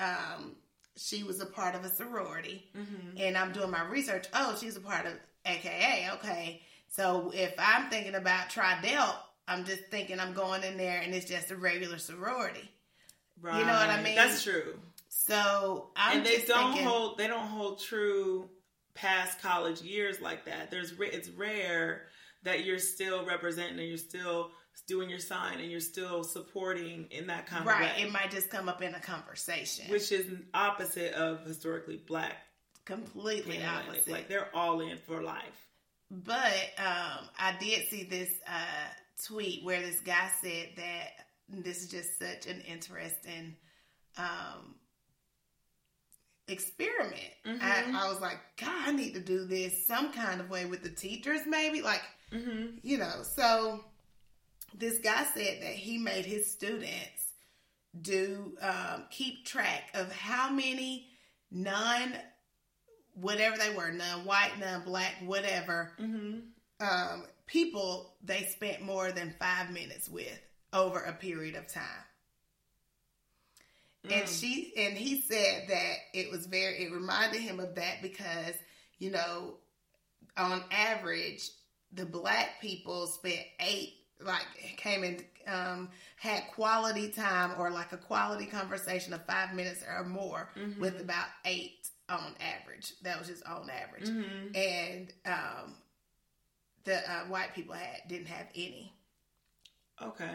[0.00, 0.56] um,
[0.96, 3.18] she was a part of a sorority Mm-hmm.
[3.18, 5.12] and i'm doing my research oh she's a part of
[5.48, 10.76] aka okay so if i'm thinking about Tri Delt i'm just thinking i'm going in
[10.76, 12.70] there and it's just a regular sorority
[13.40, 13.60] Right.
[13.60, 14.16] You know what I mean?
[14.16, 14.74] That's true.
[15.08, 18.48] so i'm and they don't thinking, hold they don't hold true
[18.94, 20.70] past college years like that.
[20.70, 22.02] There's it's rare
[22.42, 24.50] that you're still representing and you're still
[24.86, 28.30] doing your sign and you're still supporting in that kind right of way, it might
[28.30, 32.36] just come up in a conversation which is opposite of historically black
[32.88, 33.88] completely candidates.
[33.88, 35.66] opposite Like they're all in for life.
[36.10, 38.88] But um, I did see this uh,
[39.26, 41.08] tweet where this guy said that
[41.48, 43.54] this is just such an interesting
[44.16, 44.74] um,
[46.48, 47.32] experiment.
[47.46, 47.60] Mhm.
[47.62, 50.82] I, I was like, God, I need to do this some kind of way with
[50.82, 51.82] the teachers, maybe.
[51.82, 52.76] Like, Mm-hmm.
[52.82, 53.82] you know, so
[54.74, 57.24] this guy said that he made his students
[58.02, 61.06] do um, keep track of how many
[61.50, 62.12] non
[63.20, 66.38] whatever they were none white, none black, whatever Mm-hmm.
[66.86, 70.38] um, people they spent more than five minutes with
[70.72, 71.82] over a period of time
[74.04, 74.40] and Mm.
[74.40, 78.54] she and he said that it was very it reminded him of that because
[78.98, 79.54] you know
[80.36, 81.50] on average
[81.92, 87.96] the black people spent eight like came and um, had quality time or like a
[87.96, 90.80] quality conversation of five minutes or more Mm-hmm.
[90.80, 94.54] with about eight on average that was just on average Mm-hmm.
[94.54, 95.74] and um,
[96.84, 98.92] the uh, white people had didn't have any
[100.00, 100.30] Okay.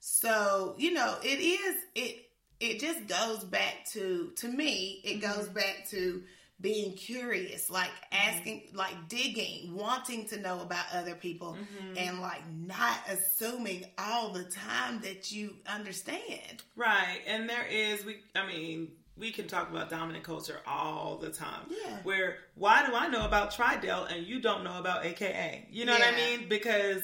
[0.00, 2.24] so, you know, it is it
[2.60, 5.38] it just goes back to to me, it Mm-hmm.
[5.38, 6.22] goes back to
[6.60, 11.96] being curious, like asking, like digging, wanting to know about other people Mm-hmm.
[11.96, 16.62] and like not assuming all the time that you understand.
[16.76, 17.20] Right.
[17.26, 21.66] And there is we I mean, we can talk about dominant culture all the time.
[21.70, 21.98] Yeah.
[22.02, 25.66] Where why do I know about Tri Delt and you don't know about AKA?
[25.70, 26.48] You know what I mean?
[26.48, 27.02] Because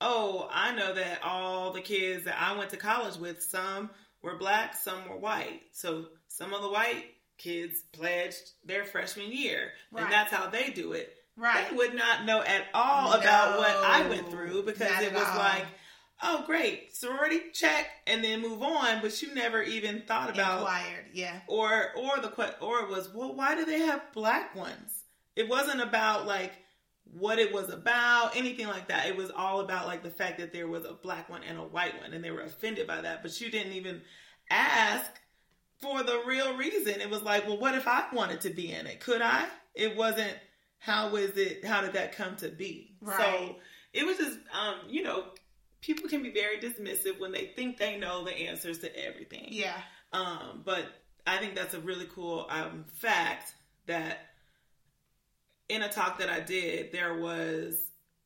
[0.00, 3.90] oh, I know that all the kids that I went to college with, some
[4.22, 5.60] were black, some were white.
[5.72, 7.04] So some of the white
[7.38, 9.72] kids pledged their freshman year.
[9.92, 10.04] Right.
[10.04, 11.14] And that's how they do it.
[11.36, 11.70] Right.
[11.70, 15.26] They would not know at all about what I went through because not it was
[15.26, 15.38] all.
[15.38, 15.66] like,
[16.22, 19.00] oh, great, sorority check, and then move on.
[19.00, 21.40] But you never even thought about, Inquired, yeah.
[21.46, 25.04] or or the or it was, well, why do they have black ones?
[25.36, 26.52] It wasn't about like
[27.18, 29.06] what it was about, anything like that.
[29.06, 31.62] It was all about like the fact that there was a black one and a
[31.62, 33.22] white one, and they were offended by that.
[33.22, 34.02] But you didn't even
[34.50, 35.10] ask
[35.80, 37.00] for the real reason.
[37.00, 39.00] It was like, well, what if I wanted to be in it?
[39.00, 39.46] Could I?
[39.74, 40.36] It wasn't.
[40.78, 41.64] How is it?
[41.64, 42.94] How did that come to be?
[43.18, 43.56] So
[43.92, 45.24] it was just, um, you know,
[45.80, 49.48] people can be very dismissive when they think they know the answers to everything.
[49.50, 49.76] Yeah.
[50.12, 50.84] Um, but
[51.26, 53.54] I think that's a really cool um, fact
[53.86, 54.18] that
[55.68, 57.76] in a talk that I did, there was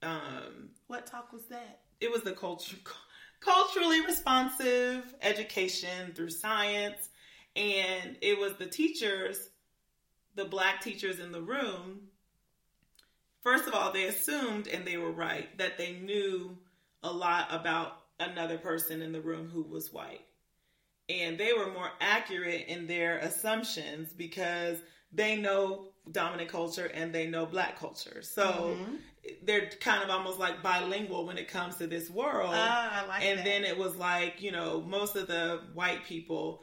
[0.03, 1.81] um, What talk was that?
[2.01, 2.77] it was the culture
[3.41, 7.09] culturally responsive education through science
[7.57, 9.51] and it was the teachers
[10.35, 12.01] the black teachers in the room
[13.43, 16.57] first of all they assumed and they were right that they knew
[17.05, 20.23] a lot about another person in the room who was white.
[21.09, 24.79] And they were more accurate in their assumptions because
[25.13, 28.23] they know dominant culture and they know black culture.
[28.23, 28.77] So
[29.43, 32.51] they're kind of almost like bilingual when it comes to this world.
[32.53, 33.45] Ah, I like and that.
[33.45, 36.63] then it was like you know most of the white people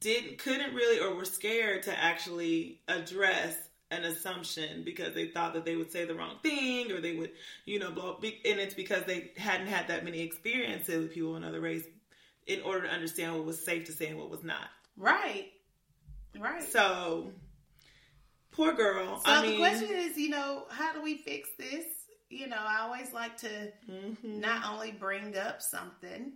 [0.00, 3.56] didn't couldn't really or were scared to actually address
[3.90, 7.30] an assumption because they thought that they would say the wrong thing or they would
[7.66, 11.36] you know blow be- and it's because they hadn't had that many experiences with people
[11.36, 11.84] in other race
[12.46, 15.52] in order to understand what was safe to say and what was not right.
[16.38, 16.62] Right.
[16.62, 17.30] so
[18.52, 21.84] poor girl So i the mean question is, you know, how do we fix this?
[22.28, 24.16] You know, I always like to Mhm.
[24.24, 26.32] not only bring up something.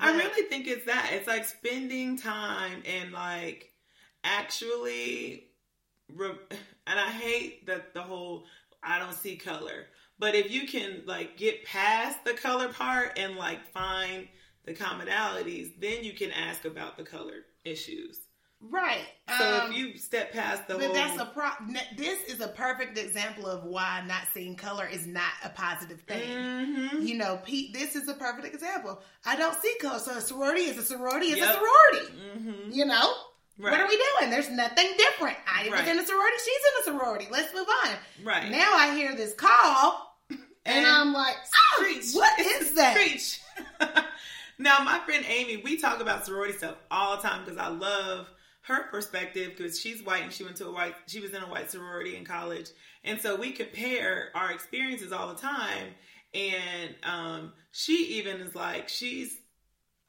[0.00, 1.10] I really think it's that.
[1.12, 3.72] It's like spending time and like
[4.24, 5.47] actually
[6.10, 8.44] and I hate that the whole
[8.82, 9.86] I don't see color.
[10.18, 14.28] But if you can like get past the color part and like find
[14.64, 18.20] the commonalities, then you can ask about the color issues.
[18.60, 19.06] Right.
[19.38, 21.50] So um, if you step past the but whole, that's a pro.
[21.96, 26.28] This is a perfect example of why not seeing color is not a positive thing.
[26.28, 27.02] Mm-hmm.
[27.02, 27.72] You know, Pete.
[27.72, 29.00] This is a perfect example.
[29.24, 31.50] I don't see color, so a sorority is a sorority is yep.
[31.50, 32.12] a sorority.
[32.36, 32.72] Mm-hmm.
[32.72, 33.14] You know.
[33.58, 33.72] Right.
[33.72, 34.30] What are we doing?
[34.30, 35.36] There's nothing different.
[35.46, 35.82] I right.
[35.82, 36.36] was in a sorority.
[36.44, 37.26] She's in a sorority.
[37.30, 37.94] Let's move on.
[38.24, 38.50] Right.
[38.50, 42.12] Now I hear this call, and, and I'm like, oh, preach.
[42.12, 42.94] what is that?
[42.94, 43.40] Preach.
[44.58, 48.28] now, my friend Amy, we talk about sorority stuff all the time because I love
[48.62, 51.46] her perspective because she's white and she went to a white she was in a
[51.46, 52.68] white sorority in college
[53.02, 55.86] and so we compare our experiences all the time
[56.34, 59.38] and um, she even is like she's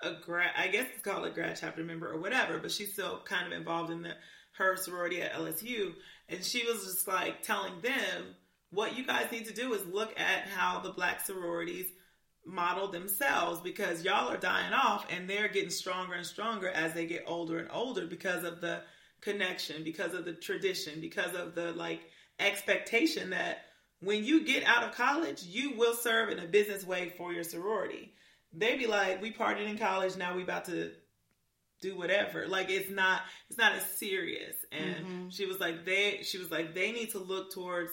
[0.01, 3.21] a grad i guess it's called a grad chapter member or whatever but she's still
[3.25, 4.13] kind of involved in the
[4.53, 5.93] her sorority at lsu
[6.29, 8.35] and she was just like telling them
[8.71, 11.87] what you guys need to do is look at how the black sororities
[12.45, 17.05] model themselves because y'all are dying off and they're getting stronger and stronger as they
[17.05, 18.81] get older and older because of the
[19.21, 22.01] connection, because of the tradition, because of the like
[22.39, 23.65] expectation that
[24.01, 27.43] when you get out of college, you will serve in a business way for your
[27.43, 28.13] sorority.
[28.53, 30.91] They be like, we partied in college, now we about to
[31.81, 32.47] do whatever.
[32.47, 34.55] Like it's not it's not as serious.
[34.71, 35.29] And mm-hmm.
[35.29, 37.91] she was like they she was like they need to look towards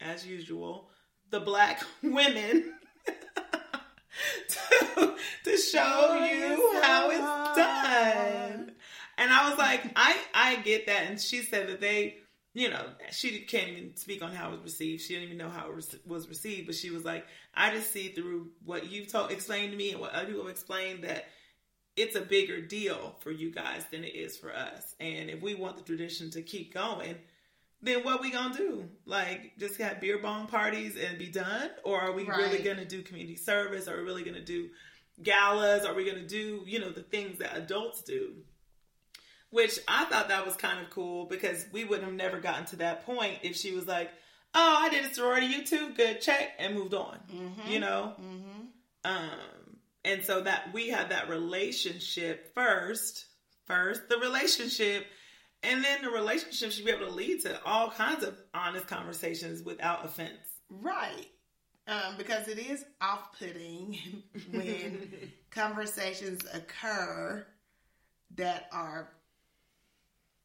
[0.00, 0.90] as usual
[1.30, 2.74] the black women
[4.48, 8.72] to, to show you how it's done.
[9.18, 11.06] And I was like, I I get that.
[11.08, 12.18] And she said that they,
[12.54, 15.02] you know, she can't even speak on how it was received.
[15.02, 16.66] She didn't even know how it was received.
[16.66, 20.00] But she was like, I just see through what you've told, explained to me, and
[20.00, 21.26] what other people have explained that
[21.96, 24.94] it's a bigger deal for you guys than it is for us.
[25.00, 27.16] And if we want the tradition to keep going,
[27.82, 28.88] then what we gonna do?
[29.04, 31.70] Like just have beer bong parties and be done?
[31.84, 32.38] Or are we right.
[32.38, 33.88] really gonna do community service?
[33.88, 34.70] Are we really gonna do
[35.22, 35.84] galas?
[35.84, 38.34] Are we gonna do, you know, the things that adults do?
[39.50, 42.76] Which I thought that was kind of cool because we would have never gotten to
[42.76, 44.10] that point if she was like,
[44.54, 47.18] Oh, I did a sorority, you too, good, check, and moved on.
[47.32, 47.70] Mm-hmm.
[47.70, 48.14] You know?
[48.20, 48.60] Mm-hmm.
[49.04, 53.26] Um, and so that we had that relationship first,
[53.66, 55.06] first, the relationship
[55.62, 59.62] and then the relationship should be able to lead to all kinds of honest conversations
[59.62, 60.38] without offense.
[60.70, 61.26] Right.
[61.88, 63.98] Um, because it is off putting
[64.50, 67.44] when conversations occur
[68.36, 69.08] that are,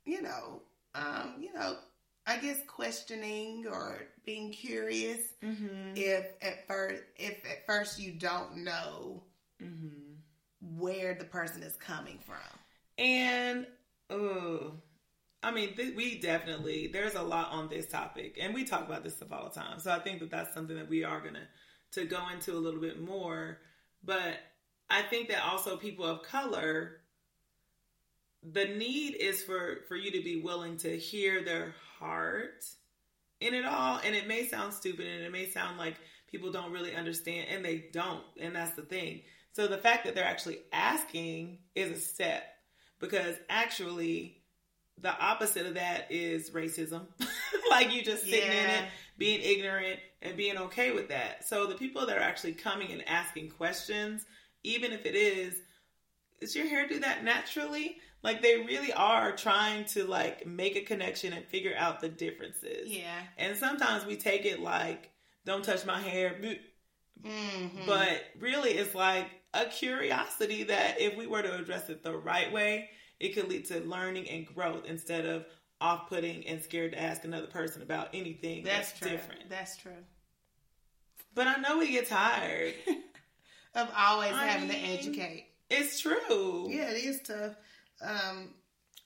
[0.05, 0.61] you know,
[0.95, 1.77] um, you know,
[2.25, 5.19] I guess questioning or being curious.
[5.43, 5.93] Mm-hmm.
[5.95, 9.23] If at first, if at first you don't know
[9.61, 10.13] mm-hmm.
[10.77, 12.59] where the person is coming from,
[12.97, 13.67] and
[14.09, 14.73] oh
[15.43, 19.03] I mean, th- we definitely there's a lot on this topic, and we talk about
[19.03, 19.79] this stuff all the time.
[19.79, 21.47] So I think that that's something that we are gonna
[21.91, 23.59] to go into a little bit more.
[24.03, 24.39] But
[24.89, 27.01] I think that also people of color,
[28.51, 32.65] the need is for for you to be willing to hear their heart
[33.39, 33.99] in it all.
[34.03, 35.95] And it may sound stupid, and it may sound like
[36.27, 38.23] people don't really understand, and they don't.
[38.39, 39.21] And that's the thing.
[39.53, 42.43] So the fact that they're actually asking is a step
[42.99, 44.41] because actually
[44.99, 47.05] the opposite of that is racism.
[47.69, 48.63] like you just sitting yeah.
[48.63, 51.47] in it, being ignorant, and being okay with that.
[51.47, 54.25] So the people that are actually coming and asking questions,
[54.63, 55.55] even if it is,
[56.39, 57.97] does your hair do that naturally?
[58.23, 62.89] Like they really are trying to like make a connection and figure out the differences.
[62.89, 63.19] Yeah.
[63.37, 65.11] And sometimes we take it like,
[65.45, 66.35] don't touch my hair.
[67.21, 67.85] Mm-hmm.
[67.85, 72.51] But really, it's like a curiosity that if we were to address it the right
[72.51, 75.45] way, it could lead to learning and growth instead of
[75.81, 79.49] off putting and scared to ask another person about anything that's, that's different.
[79.49, 79.91] That's true.
[81.35, 82.73] But I know we get tired
[83.75, 85.47] of always I having mean, to educate.
[85.69, 86.67] It's true.
[86.69, 87.55] Yeah, it is tough.
[88.03, 88.49] Um,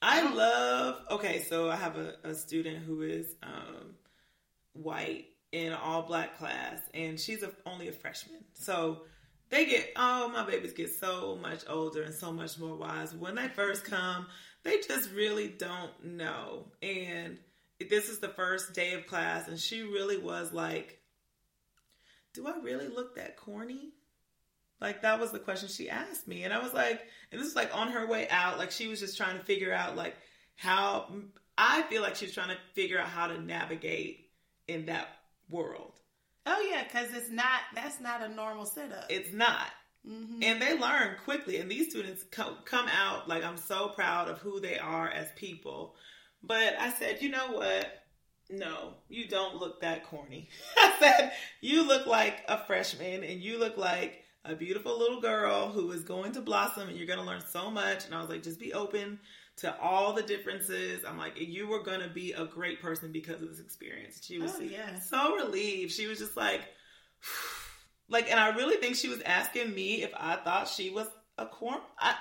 [0.02, 0.96] I, I love.
[1.12, 3.96] Okay, so I have a, a student who is um,
[4.74, 8.44] white in an all black class, and she's a, only a freshman.
[8.54, 9.02] So
[9.50, 13.36] they get oh my babies get so much older and so much more wise when
[13.36, 14.28] they first come
[14.64, 17.38] they just really don't know and
[17.90, 21.00] this is the first day of class and she really was like
[22.34, 23.94] do i really look that corny
[24.82, 27.02] like that was the question she asked me and i was like
[27.32, 29.74] and this is like on her way out like she was just trying to figure
[29.74, 30.16] out like
[30.56, 31.12] how
[31.58, 34.30] i feel like she's trying to figure out how to navigate
[34.68, 35.08] in that
[35.50, 35.94] world
[36.48, 37.60] Oh yeah, because it's not.
[37.76, 39.08] That's not a normal setup.
[39.10, 39.68] It's not.
[40.08, 40.42] Mm-hmm.
[40.42, 41.58] And they learn quickly.
[41.58, 45.28] And these students come, come out like I'm so proud of who they are as
[45.36, 45.96] people.
[46.42, 48.04] But I said, you know what?
[48.50, 50.48] No, you don't look that corny.
[50.78, 55.70] I said, you look like a freshman and you look like a beautiful little girl
[55.70, 58.06] who is going to blossom and you're going to learn so much.
[58.06, 59.20] And I was like, just be open
[59.58, 61.04] to all the differences.
[61.06, 64.22] I'm like, you were going to be a great person because of this experience.
[64.24, 65.00] She was Oh, yeah.
[65.00, 65.92] so relieved.
[65.92, 66.62] She was just like,
[68.10, 71.46] like, and I really think she was asking me if I thought she was a
[71.46, 71.80] corn.
[72.00, 72.16] I,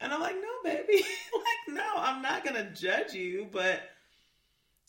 [0.00, 0.94] and I'm like, no, baby.
[1.02, 3.80] like, no, I'm not going to judge you, but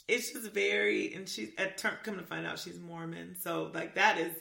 [0.07, 3.36] it's just very, and she's, at turn, come to find out she's Mormon.
[3.41, 4.32] So, like, that is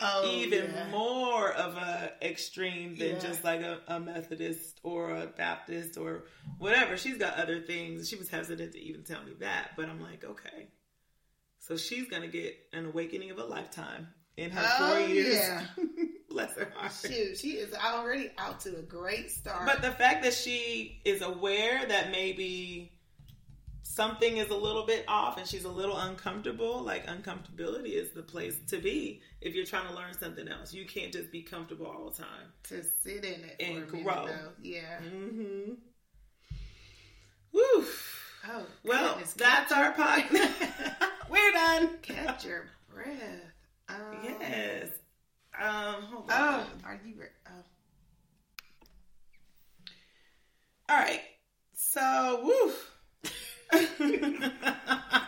[0.00, 0.88] Oh, even yeah.
[0.90, 3.18] more of a extreme than Yeah.
[3.20, 6.24] just like a, a Methodist or a Baptist or
[6.58, 6.96] whatever.
[6.96, 8.08] She's got other things.
[8.08, 10.68] She was hesitant to even tell me that, but I'm like, okay.
[11.60, 15.36] So she's gonna get an awakening of a lifetime in her Oh, four years.
[15.36, 15.64] yeah.
[16.28, 16.92] Bless her heart.
[16.92, 19.64] Shoot, she is already out to a great start.
[19.66, 22.93] But the fact that she is aware that maybe
[23.86, 28.22] something is a little bit off and she's a little uncomfortable, like uncomfortability is the
[28.22, 30.72] place to be if you're trying to learn something else.
[30.74, 32.46] You can't just be comfortable all the time.
[32.64, 34.26] to sit in it And minute, grow.
[34.26, 34.48] though.
[34.62, 34.98] Yeah.
[35.04, 35.72] Mm-hmm.
[37.52, 37.84] Woo.
[38.46, 40.50] Oh, Well, goodness, that's our podcast.
[41.30, 41.90] We're done.
[42.02, 43.52] Catch your breath.
[43.88, 43.96] Um,
[44.40, 44.88] Yes.
[45.60, 46.02] Um.
[46.02, 46.38] Hold on.
[46.40, 47.14] Oh, are you?
[47.20, 47.64] Re- oh.
[50.88, 51.20] All right.
[51.74, 52.72] So, woo.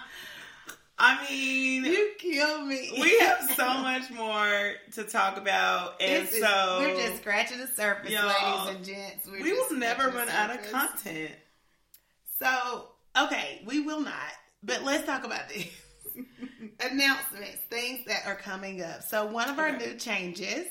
[0.99, 2.91] I mean, You kill me.
[3.01, 7.67] we have so much more to talk about, and is- so we're just scratching the
[7.67, 9.29] surface, ladies and gents.
[9.31, 11.33] We're we will never run out of content.
[12.41, 14.33] So, okay, we will not.
[14.63, 15.67] But let's talk about this.
[16.81, 19.03] Announcements, things that are coming up.
[19.03, 19.87] So, one of our Okay.
[19.87, 20.67] new changes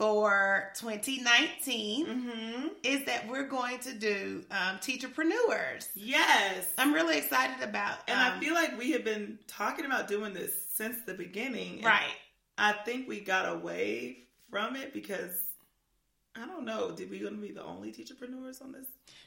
[0.00, 2.66] for 2019 Mm-hmm.
[2.82, 5.88] is that we're going to do um, teacherpreneurs.
[5.94, 10.08] Yes, I'm really excited about and um, I feel like we have been talking about
[10.08, 11.82] doing this since the beginning.
[11.82, 12.14] right.
[12.56, 15.32] I think we got away from it because
[16.34, 16.92] I don't know.
[16.92, 18.86] Did we going to be the only teacherpreneurs on this?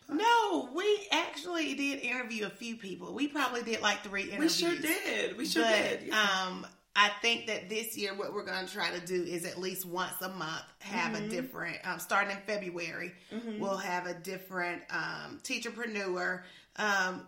[0.10, 3.14] No, we actually did interview a few people.
[3.14, 4.60] We probably did like three interviews.
[4.62, 5.38] We sure did.
[5.38, 6.08] We sure but, did.
[6.08, 6.28] yeah.
[6.48, 6.66] Um,
[6.96, 9.86] I think that this year, what we're going to try to do is at least
[9.86, 11.26] once a month have Mm-hmm.
[11.26, 11.78] a different.
[11.88, 13.14] Um, starting in February,
[13.60, 16.42] we'll have a different um, teacherpreneur
[16.78, 17.26] um,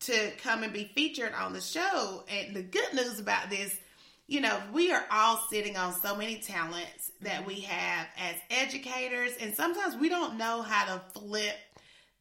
[0.00, 2.22] to come and be featured on the show.
[2.28, 3.76] And the good news about this,
[4.28, 9.32] you know, we are all sitting on so many talents that we have as educators,
[9.40, 11.56] and sometimes we don't know how to flip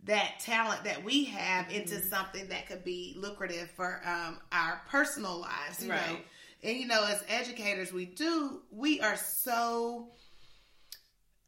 [0.05, 5.39] that talent that we have into something that could be lucrative for um, our personal
[5.41, 6.17] lives, you know.
[6.63, 6.71] Right.
[6.71, 10.09] And you know, as educators, we do we are so.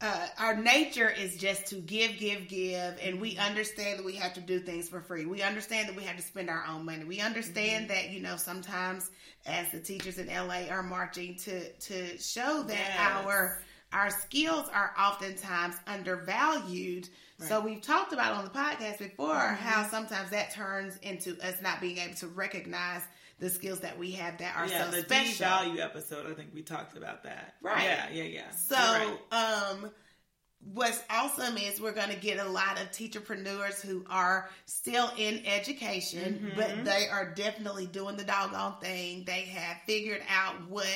[0.02, 3.46] Uh, our nature is just to give, give, give, and we mm-hmm.
[3.46, 5.26] understand that we have to do things for free.
[5.26, 7.04] We understand that we have to spend our own money.
[7.04, 7.94] We understand mm-hmm.
[7.94, 9.10] that you know sometimes,
[9.44, 12.98] as the teachers in LA are marching to to show that Yes.
[12.98, 17.08] our our skills are oftentimes undervalued.
[17.38, 19.66] So we've talked about on the podcast before mm-hmm.
[19.66, 23.02] how sometimes that turns into us not being able to recognize
[23.40, 25.46] the skills that we have that are yeah, so the special.
[25.46, 26.30] value episode.
[26.30, 27.54] I think we talked about that.
[27.62, 27.82] Right.
[27.84, 28.50] Yeah, yeah, yeah.
[28.50, 29.18] So, right.
[29.32, 29.90] um,
[30.74, 35.42] what's awesome is we're going to get a lot of teacherpreneurs who are still in
[35.46, 36.56] education, Mm-hmm.
[36.56, 39.24] but they are definitely doing the doggone thing.
[39.24, 40.86] They have figured out what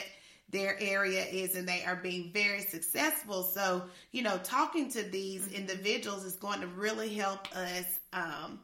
[0.50, 3.42] their area is and they are being very successful.
[3.42, 5.54] So, you know, talking to these Mm-hmm.
[5.54, 8.60] individuals is going to really help us um,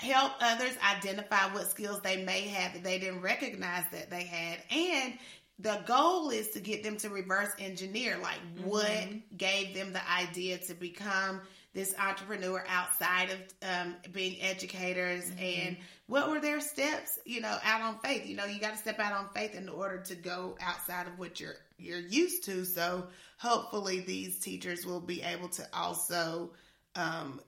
[0.00, 4.58] help others identify what skills they may have that they didn't recognize that they had.
[4.70, 5.14] And
[5.58, 10.58] the goal is to get them to reverse engineer like what gave them the idea
[10.58, 11.40] to become
[11.74, 13.38] this entrepreneur outside of
[13.68, 15.76] um, being educators and
[16.06, 18.26] what were their steps you know out on faith?
[18.26, 21.18] You know you got to step out on faith in order to go outside of
[21.18, 22.64] what you're you're used to.
[22.64, 23.06] So
[23.38, 26.50] hopefully these teachers will be able to also
[26.96, 27.40] um,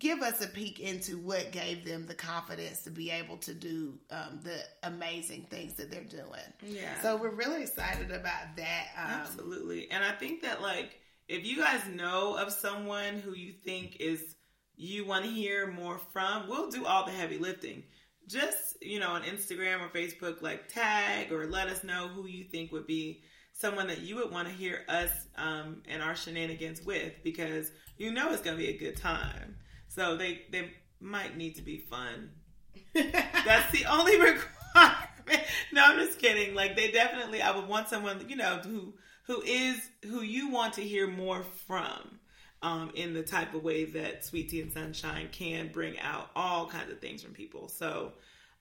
[0.00, 3.98] give us a peek into what gave them the confidence to be able to do
[4.10, 6.24] um, the amazing things that they're doing.
[6.66, 7.00] Yeah.
[7.02, 8.86] So we're really excited about that.
[8.96, 9.90] Um, Absolutely.
[9.90, 10.98] And I think that like
[11.28, 14.34] if you guys know of someone who you think is
[14.76, 17.82] you want to hear more from, we'll do all the heavy lifting.
[18.26, 22.44] Just, you know, on Instagram or Facebook, like tag or let us know who you
[22.44, 23.22] think would be
[23.52, 28.10] someone that you would want to hear us um, and our shenanigans with because you
[28.10, 29.56] know it's going to be a good time.
[30.00, 30.70] So they, they
[31.00, 32.30] might need to be fun
[32.94, 35.44] that's the only requirement.
[35.72, 36.54] No, I'm just kidding.
[36.54, 38.94] Like they definitely, I would want someone you know who
[39.24, 42.18] who is who you want to hear more from.
[42.62, 46.66] um, in the type of way that Sweet Tea and Sunshine can bring out all
[46.66, 47.68] kinds of things from people.
[47.68, 48.12] So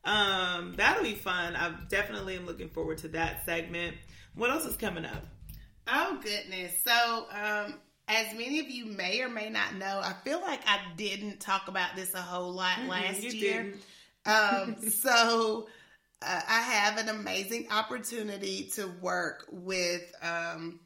[0.06, 1.56] um, that'll be fun.
[1.56, 3.98] I definitely am looking forward to that segment.
[4.36, 5.26] What else is coming up?
[5.88, 6.74] Oh goodness!
[6.84, 7.76] So, um,
[8.10, 11.68] as many of you may or may not know, I feel like I didn't talk
[11.68, 13.74] about this a whole lot mm-hmm, last year.
[14.26, 15.68] Um, so,
[16.22, 20.80] uh, I have an amazing opportunity to work with um,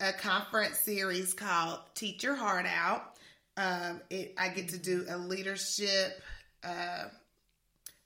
[0.00, 3.16] a conference series called Teach Your Heart Out.
[3.56, 6.22] Um, it, I get to do a leadership
[6.62, 7.04] uh,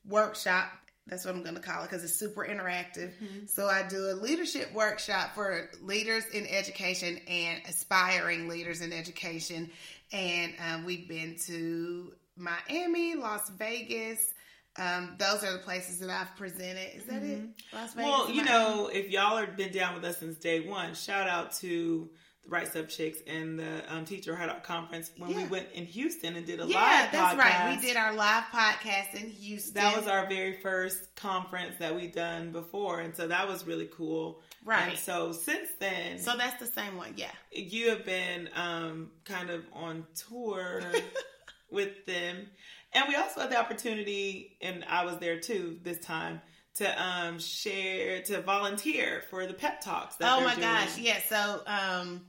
[0.08, 0.72] workshop.
[1.10, 3.12] That's what I'm going to call it because it's super interactive.
[3.22, 3.46] Mm-hmm.
[3.46, 9.70] So I do a leadership workshop for leaders in education and aspiring leaders in education.
[10.12, 14.32] And um, we've been to Miami, Las Vegas,
[14.76, 16.96] um, those are the places that I've presented.
[16.96, 17.44] Is that mm-hmm.
[17.44, 17.62] it?
[17.72, 18.10] Las Vegas.
[18.10, 21.52] Well, you know, if y'all have been down with us since day one, shout out
[21.56, 22.08] to
[22.48, 25.36] Right Stuff Chicks and the um, Teach Your Heart Out Conference when yeah.
[25.36, 26.74] we went in Houston and did a live podcast.
[26.74, 27.76] yeah, live that's right.
[27.76, 29.74] We did our live podcast in Houston.
[29.74, 33.88] That was our very first conference that we'd done before, and so that was really
[33.92, 34.40] cool.
[34.64, 34.90] Right.
[34.90, 37.14] And so since then, so that's the same one.
[37.16, 37.30] Yeah.
[37.52, 40.82] You have been um, kind of on tour
[41.70, 42.48] with them.
[42.92, 46.40] And we also had the opportunity, and I was there too this time,
[46.74, 50.16] to um, share, to volunteer for the pep talks.
[50.20, 50.66] oh my doing.
[50.66, 51.18] gosh, yeah.
[51.28, 52.22] So um,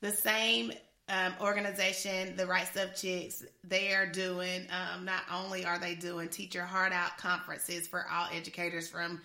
[0.00, 0.72] the same
[1.08, 4.66] um, organization, the Right Stuff Chicks, they are doing.
[4.70, 9.20] Um, not only are they doing Teach Your Heart Out conferences for all educators from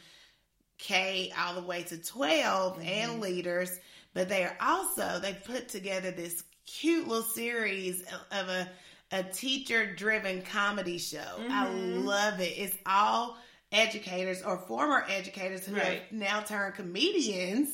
[0.78, 2.88] K all the way to 12 mm-hmm.
[2.88, 3.80] and leaders,
[4.14, 8.70] but they are also they put together this cute little series of a
[9.12, 11.18] a teacher driven comedy show.
[11.18, 11.52] Mm-hmm.
[11.52, 12.54] I love it.
[12.58, 13.38] It's all
[13.72, 16.02] educators or former educators who right.
[16.02, 17.70] have now turned comedians.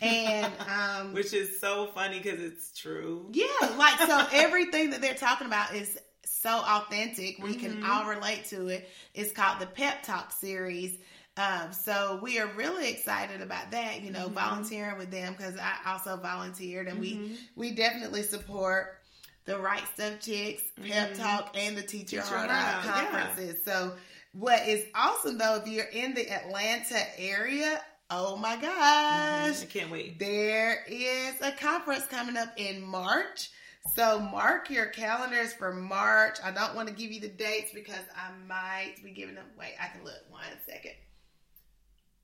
[0.00, 5.14] And um which is so funny because it's true yeah like so everything that they're
[5.14, 7.80] talking about is so authentic we mm-hmm.
[7.80, 10.96] can all relate to it it's called the pep talk series
[11.36, 14.34] um, so we are really excited about that you know mm-hmm.
[14.34, 17.34] volunteering with them because i also volunteered and we mm-hmm.
[17.56, 18.98] we definitely support
[19.44, 21.22] the Right Stuff Chicks, Pep mm-hmm.
[21.22, 23.56] Talk, and the Teacher Out conferences.
[23.66, 23.72] Yeah.
[23.72, 23.92] So,
[24.32, 27.80] what is awesome though, if you're in the Atlanta area,
[28.14, 29.62] oh my gosh, mm-hmm.
[29.62, 30.18] I can't wait.
[30.18, 33.50] There is a conference coming up in March.
[33.94, 36.38] So mark your calendars for March.
[36.42, 39.44] I don't want to give you the dates because I might be giving them.
[39.58, 40.92] Wait, I can look one second.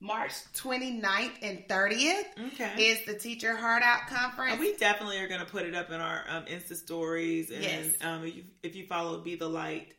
[0.03, 2.82] March 29th and 30th okay.
[2.82, 4.59] is the Teach Your Heart Out Conference.
[4.59, 7.51] we definitely are going to put it up in our um, Insta stories.
[7.51, 7.97] And yes.
[8.01, 9.93] um, if, you, if you follow Be the Light,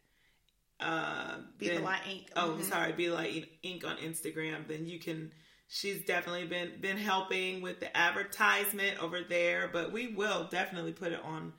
[0.79, 2.25] uh, Be then, the Light Inc.
[2.35, 2.63] Oh, mm-hmm.
[2.63, 3.85] sorry, Be the Light Inc.
[3.85, 5.31] on Instagram, then you can.
[5.73, 11.13] She's definitely been been helping with the advertisement over there, but we will definitely put
[11.13, 11.53] it on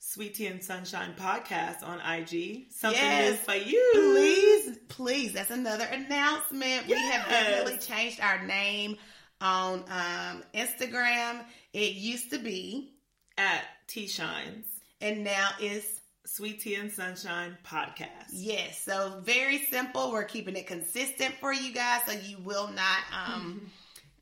[0.00, 2.72] Sweet Tea and Sunshine podcast on IG.
[2.72, 3.90] Something yes, new for you.
[3.94, 5.32] Please, please.
[5.34, 6.88] That's another announcement.
[6.88, 6.88] Yes.
[6.88, 8.96] We have definitely changed our name
[9.40, 11.44] on um, Instagram.
[11.72, 12.94] It used to be
[13.38, 14.64] at TeaShines.
[15.00, 18.30] And now is Sweet Tea and Sunshine podcast.
[18.32, 18.80] Yes.
[18.82, 20.12] So very simple.
[20.12, 23.70] We're keeping it consistent for you guys so you will not um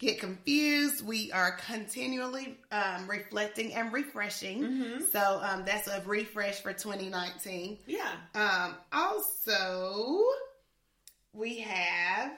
[0.00, 1.06] get confused.
[1.06, 4.62] We are continually um, reflecting and refreshing.
[4.62, 5.04] Mm-hmm.
[5.12, 7.78] So um, that's a refresh for 2019.
[7.86, 8.10] Yeah.
[8.34, 10.24] Um, also,
[11.32, 12.32] we have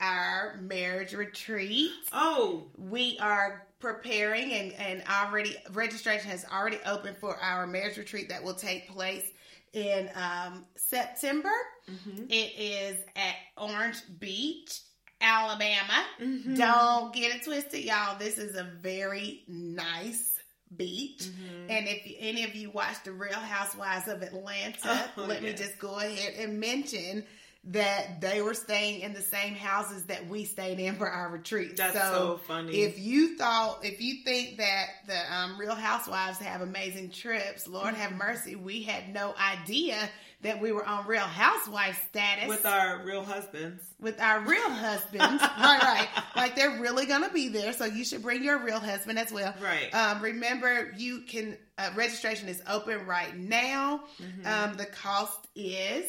[0.00, 1.92] our marriage retreat.
[2.12, 8.28] Oh, we are preparing and, and already registration has already opened for our marriage retreat
[8.30, 9.24] that will take place
[9.72, 11.52] in um, September.
[11.90, 12.24] Mm-hmm.
[12.30, 14.80] It is at Orange Beach
[15.20, 16.04] Alabama.
[16.20, 16.54] Mm-hmm.
[16.54, 18.18] Don't get it twisted, y'all.
[18.18, 20.38] This is a very nice
[20.76, 21.24] beach.
[21.24, 21.70] Mm-hmm.
[21.70, 25.78] And if any of you watch The Real Housewives of Atlanta, oh, let me just
[25.78, 27.24] go ahead and mention
[27.68, 31.76] that they were staying in the same houses that we stayed in for our retreat.
[31.76, 32.82] That's so, so funny.
[32.82, 37.94] If you thought, if you think that the um, Real Housewives have amazing trips, Lord
[37.94, 38.18] have mm-hmm.
[38.18, 40.08] mercy, we had no idea
[40.42, 43.82] that we were on Real Housewife status with our real husbands.
[43.98, 45.82] With our real husbands, right?
[45.82, 46.08] Right.
[46.36, 49.54] Like they're really gonna be there, so you should bring your real husband as well.
[49.60, 49.92] Right.
[49.92, 54.04] Um, remember, you can uh, registration is open right now.
[54.22, 54.46] Mm-hmm.
[54.46, 56.06] Um, the cost is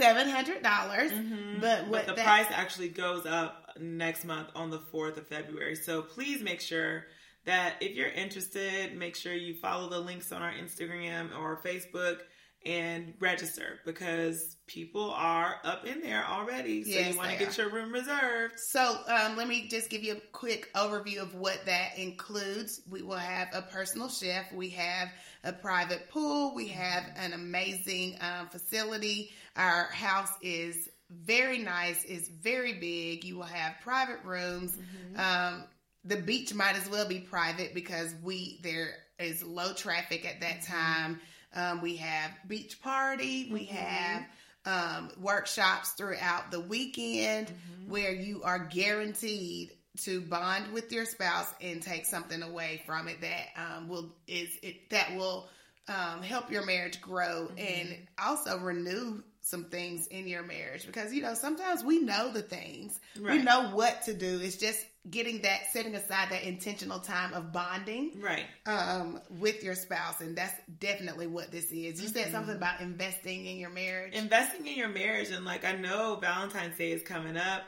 [0.00, 1.12] seven hundred dollars.
[1.12, 1.60] Mm-hmm.
[1.60, 5.26] But what but the that, price actually goes up next month on the fourth of
[5.26, 5.76] February.
[5.76, 7.04] So please make sure
[7.44, 12.18] that if you're interested, make sure you follow the links on our Instagram or Facebook
[12.66, 16.84] and register because people are up in there already.
[16.84, 18.58] So Yes, you want to get your room reserved.
[18.58, 22.82] So um, let me just give you a quick overview of what that includes.
[22.90, 24.52] We will have a personal chef.
[24.52, 25.08] We have
[25.42, 26.54] a private pool.
[26.54, 29.30] We have an amazing um, facility.
[29.56, 32.04] Our house is very nice.
[32.04, 33.24] It's very big.
[33.24, 34.76] You will have private rooms.
[35.16, 35.64] Um,
[36.04, 40.62] the beach might as well be private because we there is low traffic at that
[40.62, 41.20] time.
[41.54, 43.48] Um, we have beach party.
[43.52, 44.24] We have
[44.64, 47.52] um, workshops throughout the weekend
[47.88, 49.72] where you are guaranteed
[50.02, 54.48] to bond with your spouse and take something away from it that um, will is
[54.62, 55.48] it that will
[55.88, 61.20] um, help your marriage grow and also renew some things in your marriage because you
[61.20, 65.60] know sometimes we know the things we know what to do it's just getting that
[65.72, 68.44] setting aside that intentional time of bonding Right.
[68.66, 73.46] um, with your spouse and that's definitely what this is you said something about investing
[73.46, 77.36] in your marriage investing in your marriage and like I know Valentine's Day is coming
[77.36, 77.62] up.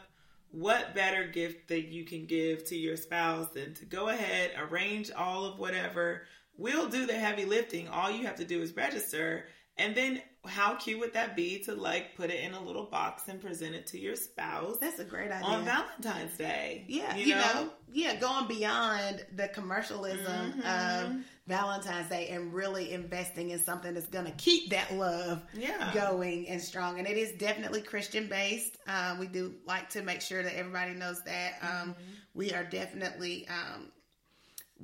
[0.51, 5.11] What better gift that you can give to your spouse than to go ahead, arrange
[5.11, 6.23] all of whatever.
[6.59, 7.89] We'll do the heavy lifting.
[7.89, 9.47] All you have to do is register.
[9.83, 13.29] And then how cute would that be to like put it in a little box
[13.29, 16.85] and present it to your spouse that's a great idea on Valentine's Day?
[16.89, 17.71] Yeah, you, know?
[17.93, 21.17] yeah, going beyond the commercialism of
[21.47, 25.93] Valentine's Day and really investing in something that's going to keep that love Yeah.
[25.95, 26.99] going and strong.
[26.99, 28.77] And it is definitely Christian based.
[28.89, 31.55] Um, we do like to make sure that everybody knows that.
[31.63, 31.95] Um,
[32.35, 33.47] We are definitely.
[33.49, 33.93] Um,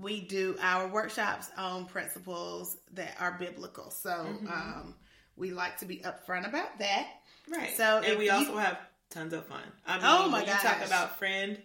[0.00, 3.90] we do our workshops on principles that are biblical.
[3.90, 4.10] So
[4.48, 4.94] um,
[5.36, 7.06] we like to be upfront about that.
[7.50, 7.76] Right.
[7.76, 8.78] So and we you- also have
[9.10, 9.60] tons of fun.
[9.86, 11.60] I mean, Oh my when you talk about friend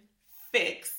[0.51, 0.91] fix.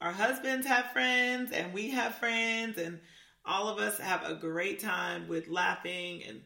[0.00, 3.00] Our husbands have friends and we have friends and
[3.46, 6.42] all of us have a great time with laughing and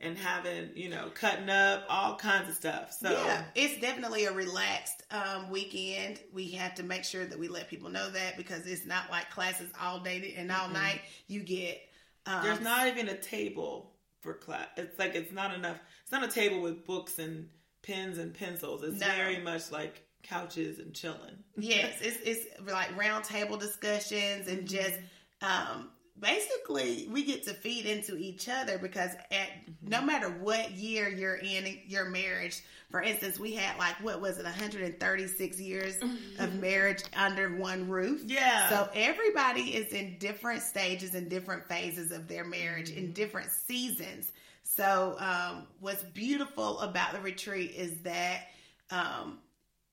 [0.00, 2.92] and having, you know, cutting up, all kinds of stuff.
[2.92, 6.20] So yeah, it's definitely a relaxed um, weekend.
[6.32, 9.30] We have to make sure that we let people know that because it's not like
[9.30, 11.00] classes all day and all night.
[11.26, 11.80] You get
[12.26, 14.66] um, there's not even a table for class.
[14.76, 15.78] It's like it's not enough.
[16.02, 17.48] It's not a table with books and
[17.82, 18.82] pens and pencils.
[18.82, 19.06] It's No.
[19.06, 21.36] very much like couches and chilling.
[21.56, 24.98] yes, it's it's like round table discussions and just
[25.42, 29.48] um, basically we get to feed into each other because at
[29.82, 34.38] no matter what year you're in your marriage, for instance, we had like what was
[34.38, 35.96] it, 136 years
[36.38, 38.22] of marriage under one roof.
[38.26, 38.68] Yeah.
[38.68, 44.32] So everybody is in different stages and different phases of their marriage in different seasons.
[44.62, 48.48] So um, what's beautiful about the retreat is that
[48.90, 49.38] um,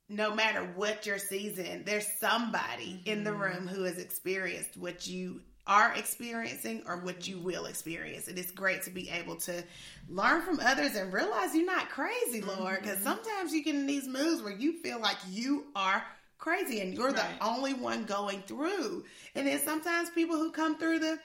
[0.10, 5.42] no matter what your season, there's somebody in the room who has experienced what you
[5.72, 8.28] are experiencing or what you will experience.
[8.28, 9.64] And it's great to be able to
[10.10, 12.82] learn from others and realize you're not crazy, Lord.
[12.82, 13.06] Because mm-hmm.
[13.06, 16.04] sometimes you get in these moods where you feel like you are
[16.38, 17.40] crazy and you're Right.
[17.40, 19.06] the only one going through.
[19.34, 21.20] And then sometimes people who come through the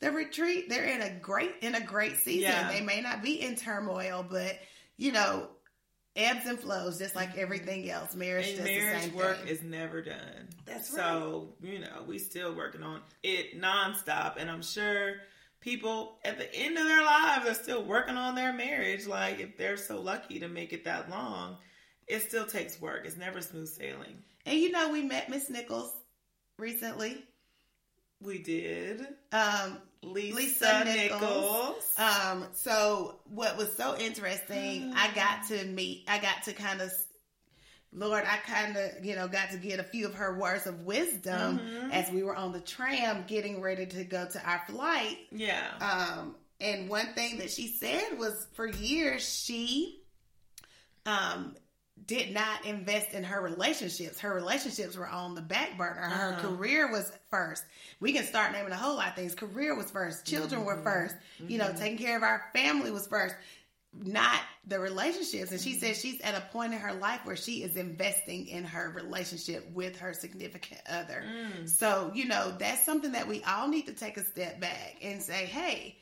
[0.00, 2.50] the retreat, they're in a great in a great season.
[2.50, 2.70] Yeah.
[2.70, 4.58] They may not be in turmoil, but
[4.98, 5.48] you know,
[6.16, 7.40] ebbs and flows, just like mm-hmm.
[7.40, 8.14] everything else.
[8.14, 9.48] Marriage, And does the marriage same work thing.
[9.48, 10.48] is never done.
[10.64, 14.36] That's so, you know, we still working on it nonstop.
[14.38, 15.16] And I'm sure
[15.60, 19.06] people at the end of their lives are still working on their marriage.
[19.06, 21.56] Like if they're so lucky to make it that long,
[22.06, 23.02] it still takes work.
[23.04, 24.22] It's never smooth sailing.
[24.44, 25.92] And you know, we met Miss Nichols
[26.58, 27.24] recently.
[28.22, 29.00] We did.
[29.32, 31.20] Um, Lisa, Lisa Nichols.
[31.20, 31.94] Nichols.
[31.98, 36.92] um, so what was so interesting, I got to meet, I got to kind of,
[37.92, 40.82] Lord, I kind of, you know, got to get a few of her words of
[40.82, 41.60] wisdom
[41.92, 45.18] as we were on the tram getting ready to go to our flight.
[45.32, 45.66] Yeah.
[45.80, 50.00] Um, and one thing that she said was for years she
[51.04, 51.54] um
[52.04, 54.20] did not invest in her relationships.
[54.20, 56.02] Her relationships were on the back burner.
[56.02, 56.48] Her Uh-huh.
[56.48, 57.64] career was first.
[58.00, 59.34] We can start naming a whole lot of things.
[59.34, 60.26] Career was first.
[60.26, 60.84] Children were mm-hmm.
[60.84, 61.16] first.
[61.38, 61.78] You know, mm-hmm.
[61.78, 63.34] taking care of our family was first.
[63.92, 65.50] Not the relationships.
[65.50, 65.80] And she mm-hmm.
[65.80, 69.68] says she's at a point in her life where she is investing in her relationship
[69.72, 71.24] with her significant other.
[71.26, 71.68] Mm.
[71.68, 75.22] So, you know, that's something that we all need to take a step back and
[75.22, 75.96] say, hey,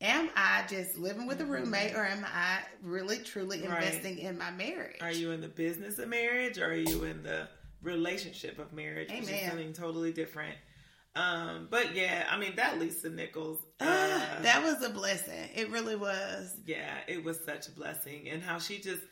[0.00, 3.82] am I just living with a roommate or am I really truly Right.
[3.82, 4.96] investing in my marriage?
[5.00, 7.48] Are you in the business of marriage or are you in the
[7.82, 9.10] relationship of marriage?
[9.10, 10.56] Which is something totally different.
[11.16, 13.58] Um, but yeah, I mean that Lisa Nichols.
[13.80, 15.48] Uh, Ah, that was a blessing.
[15.54, 16.54] It really was.
[16.64, 19.02] yeah, it was such a blessing, and how she just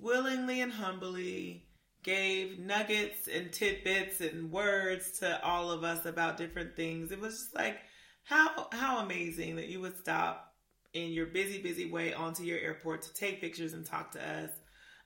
[0.00, 1.66] willingly and humbly
[2.02, 7.12] gave nuggets and tidbits and words to all of us about different things.
[7.12, 7.76] It was just like
[8.24, 10.54] how how amazing that you would stop
[10.92, 14.50] in your busy, busy way onto your airport to take pictures and talk to us.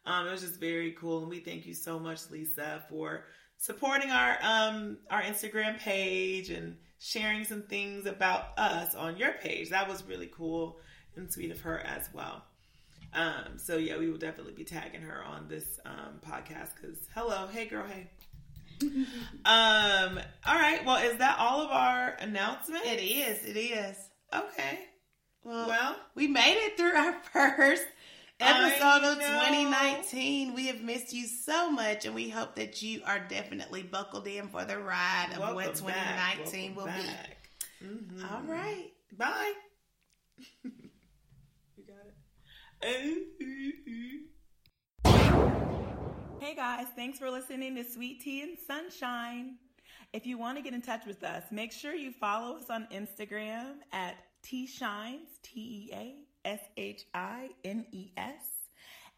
[0.05, 3.25] Um, it was just very cool, and we thank you so much, Lisa, for
[3.59, 9.71] supporting our um, our Instagram page and sharing some things about us on your page.
[9.71, 10.79] That was really cool
[11.17, 12.45] and sweet of her as well.
[13.15, 17.49] Um, so yeah, we will definitely be tagging her on this um, podcast because hello,
[17.51, 18.11] hey girl, hey.
[19.45, 20.83] um, all right.
[20.85, 22.87] Well, is that all of our announcements?
[22.87, 23.45] It is.
[23.45, 23.97] It is.
[24.35, 24.81] Okay.
[25.45, 27.85] Well, Well, we made it through our first
[28.41, 30.55] episode of 2019.
[30.55, 34.49] We have missed you so much, and we hope that you are definitely buckled in
[34.49, 37.09] for the ride of what 2019 will Welcome be.
[37.09, 37.49] back.
[37.83, 38.33] Mhm.
[38.33, 38.91] All right.
[39.17, 39.53] Bye.
[40.65, 42.07] you got
[42.83, 44.36] it.
[46.39, 49.57] Hey guys, thanks for listening to Sweet Tea and Sunshine.
[50.13, 52.87] If you want to get in touch with us, make sure you follow us on
[52.93, 56.15] Instagram at TeaShines, T E A
[56.47, 58.45] S H I N E S.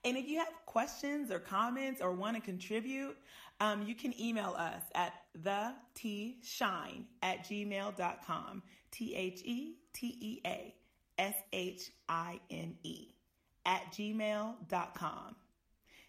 [0.04, 3.16] And if you have questions or comments or want to contribute,
[3.58, 8.62] um, you can email us at the TeaShine at gmail.com.
[8.92, 10.74] T H E T E A
[11.18, 13.08] S H I N E
[13.66, 15.34] at gmail.com.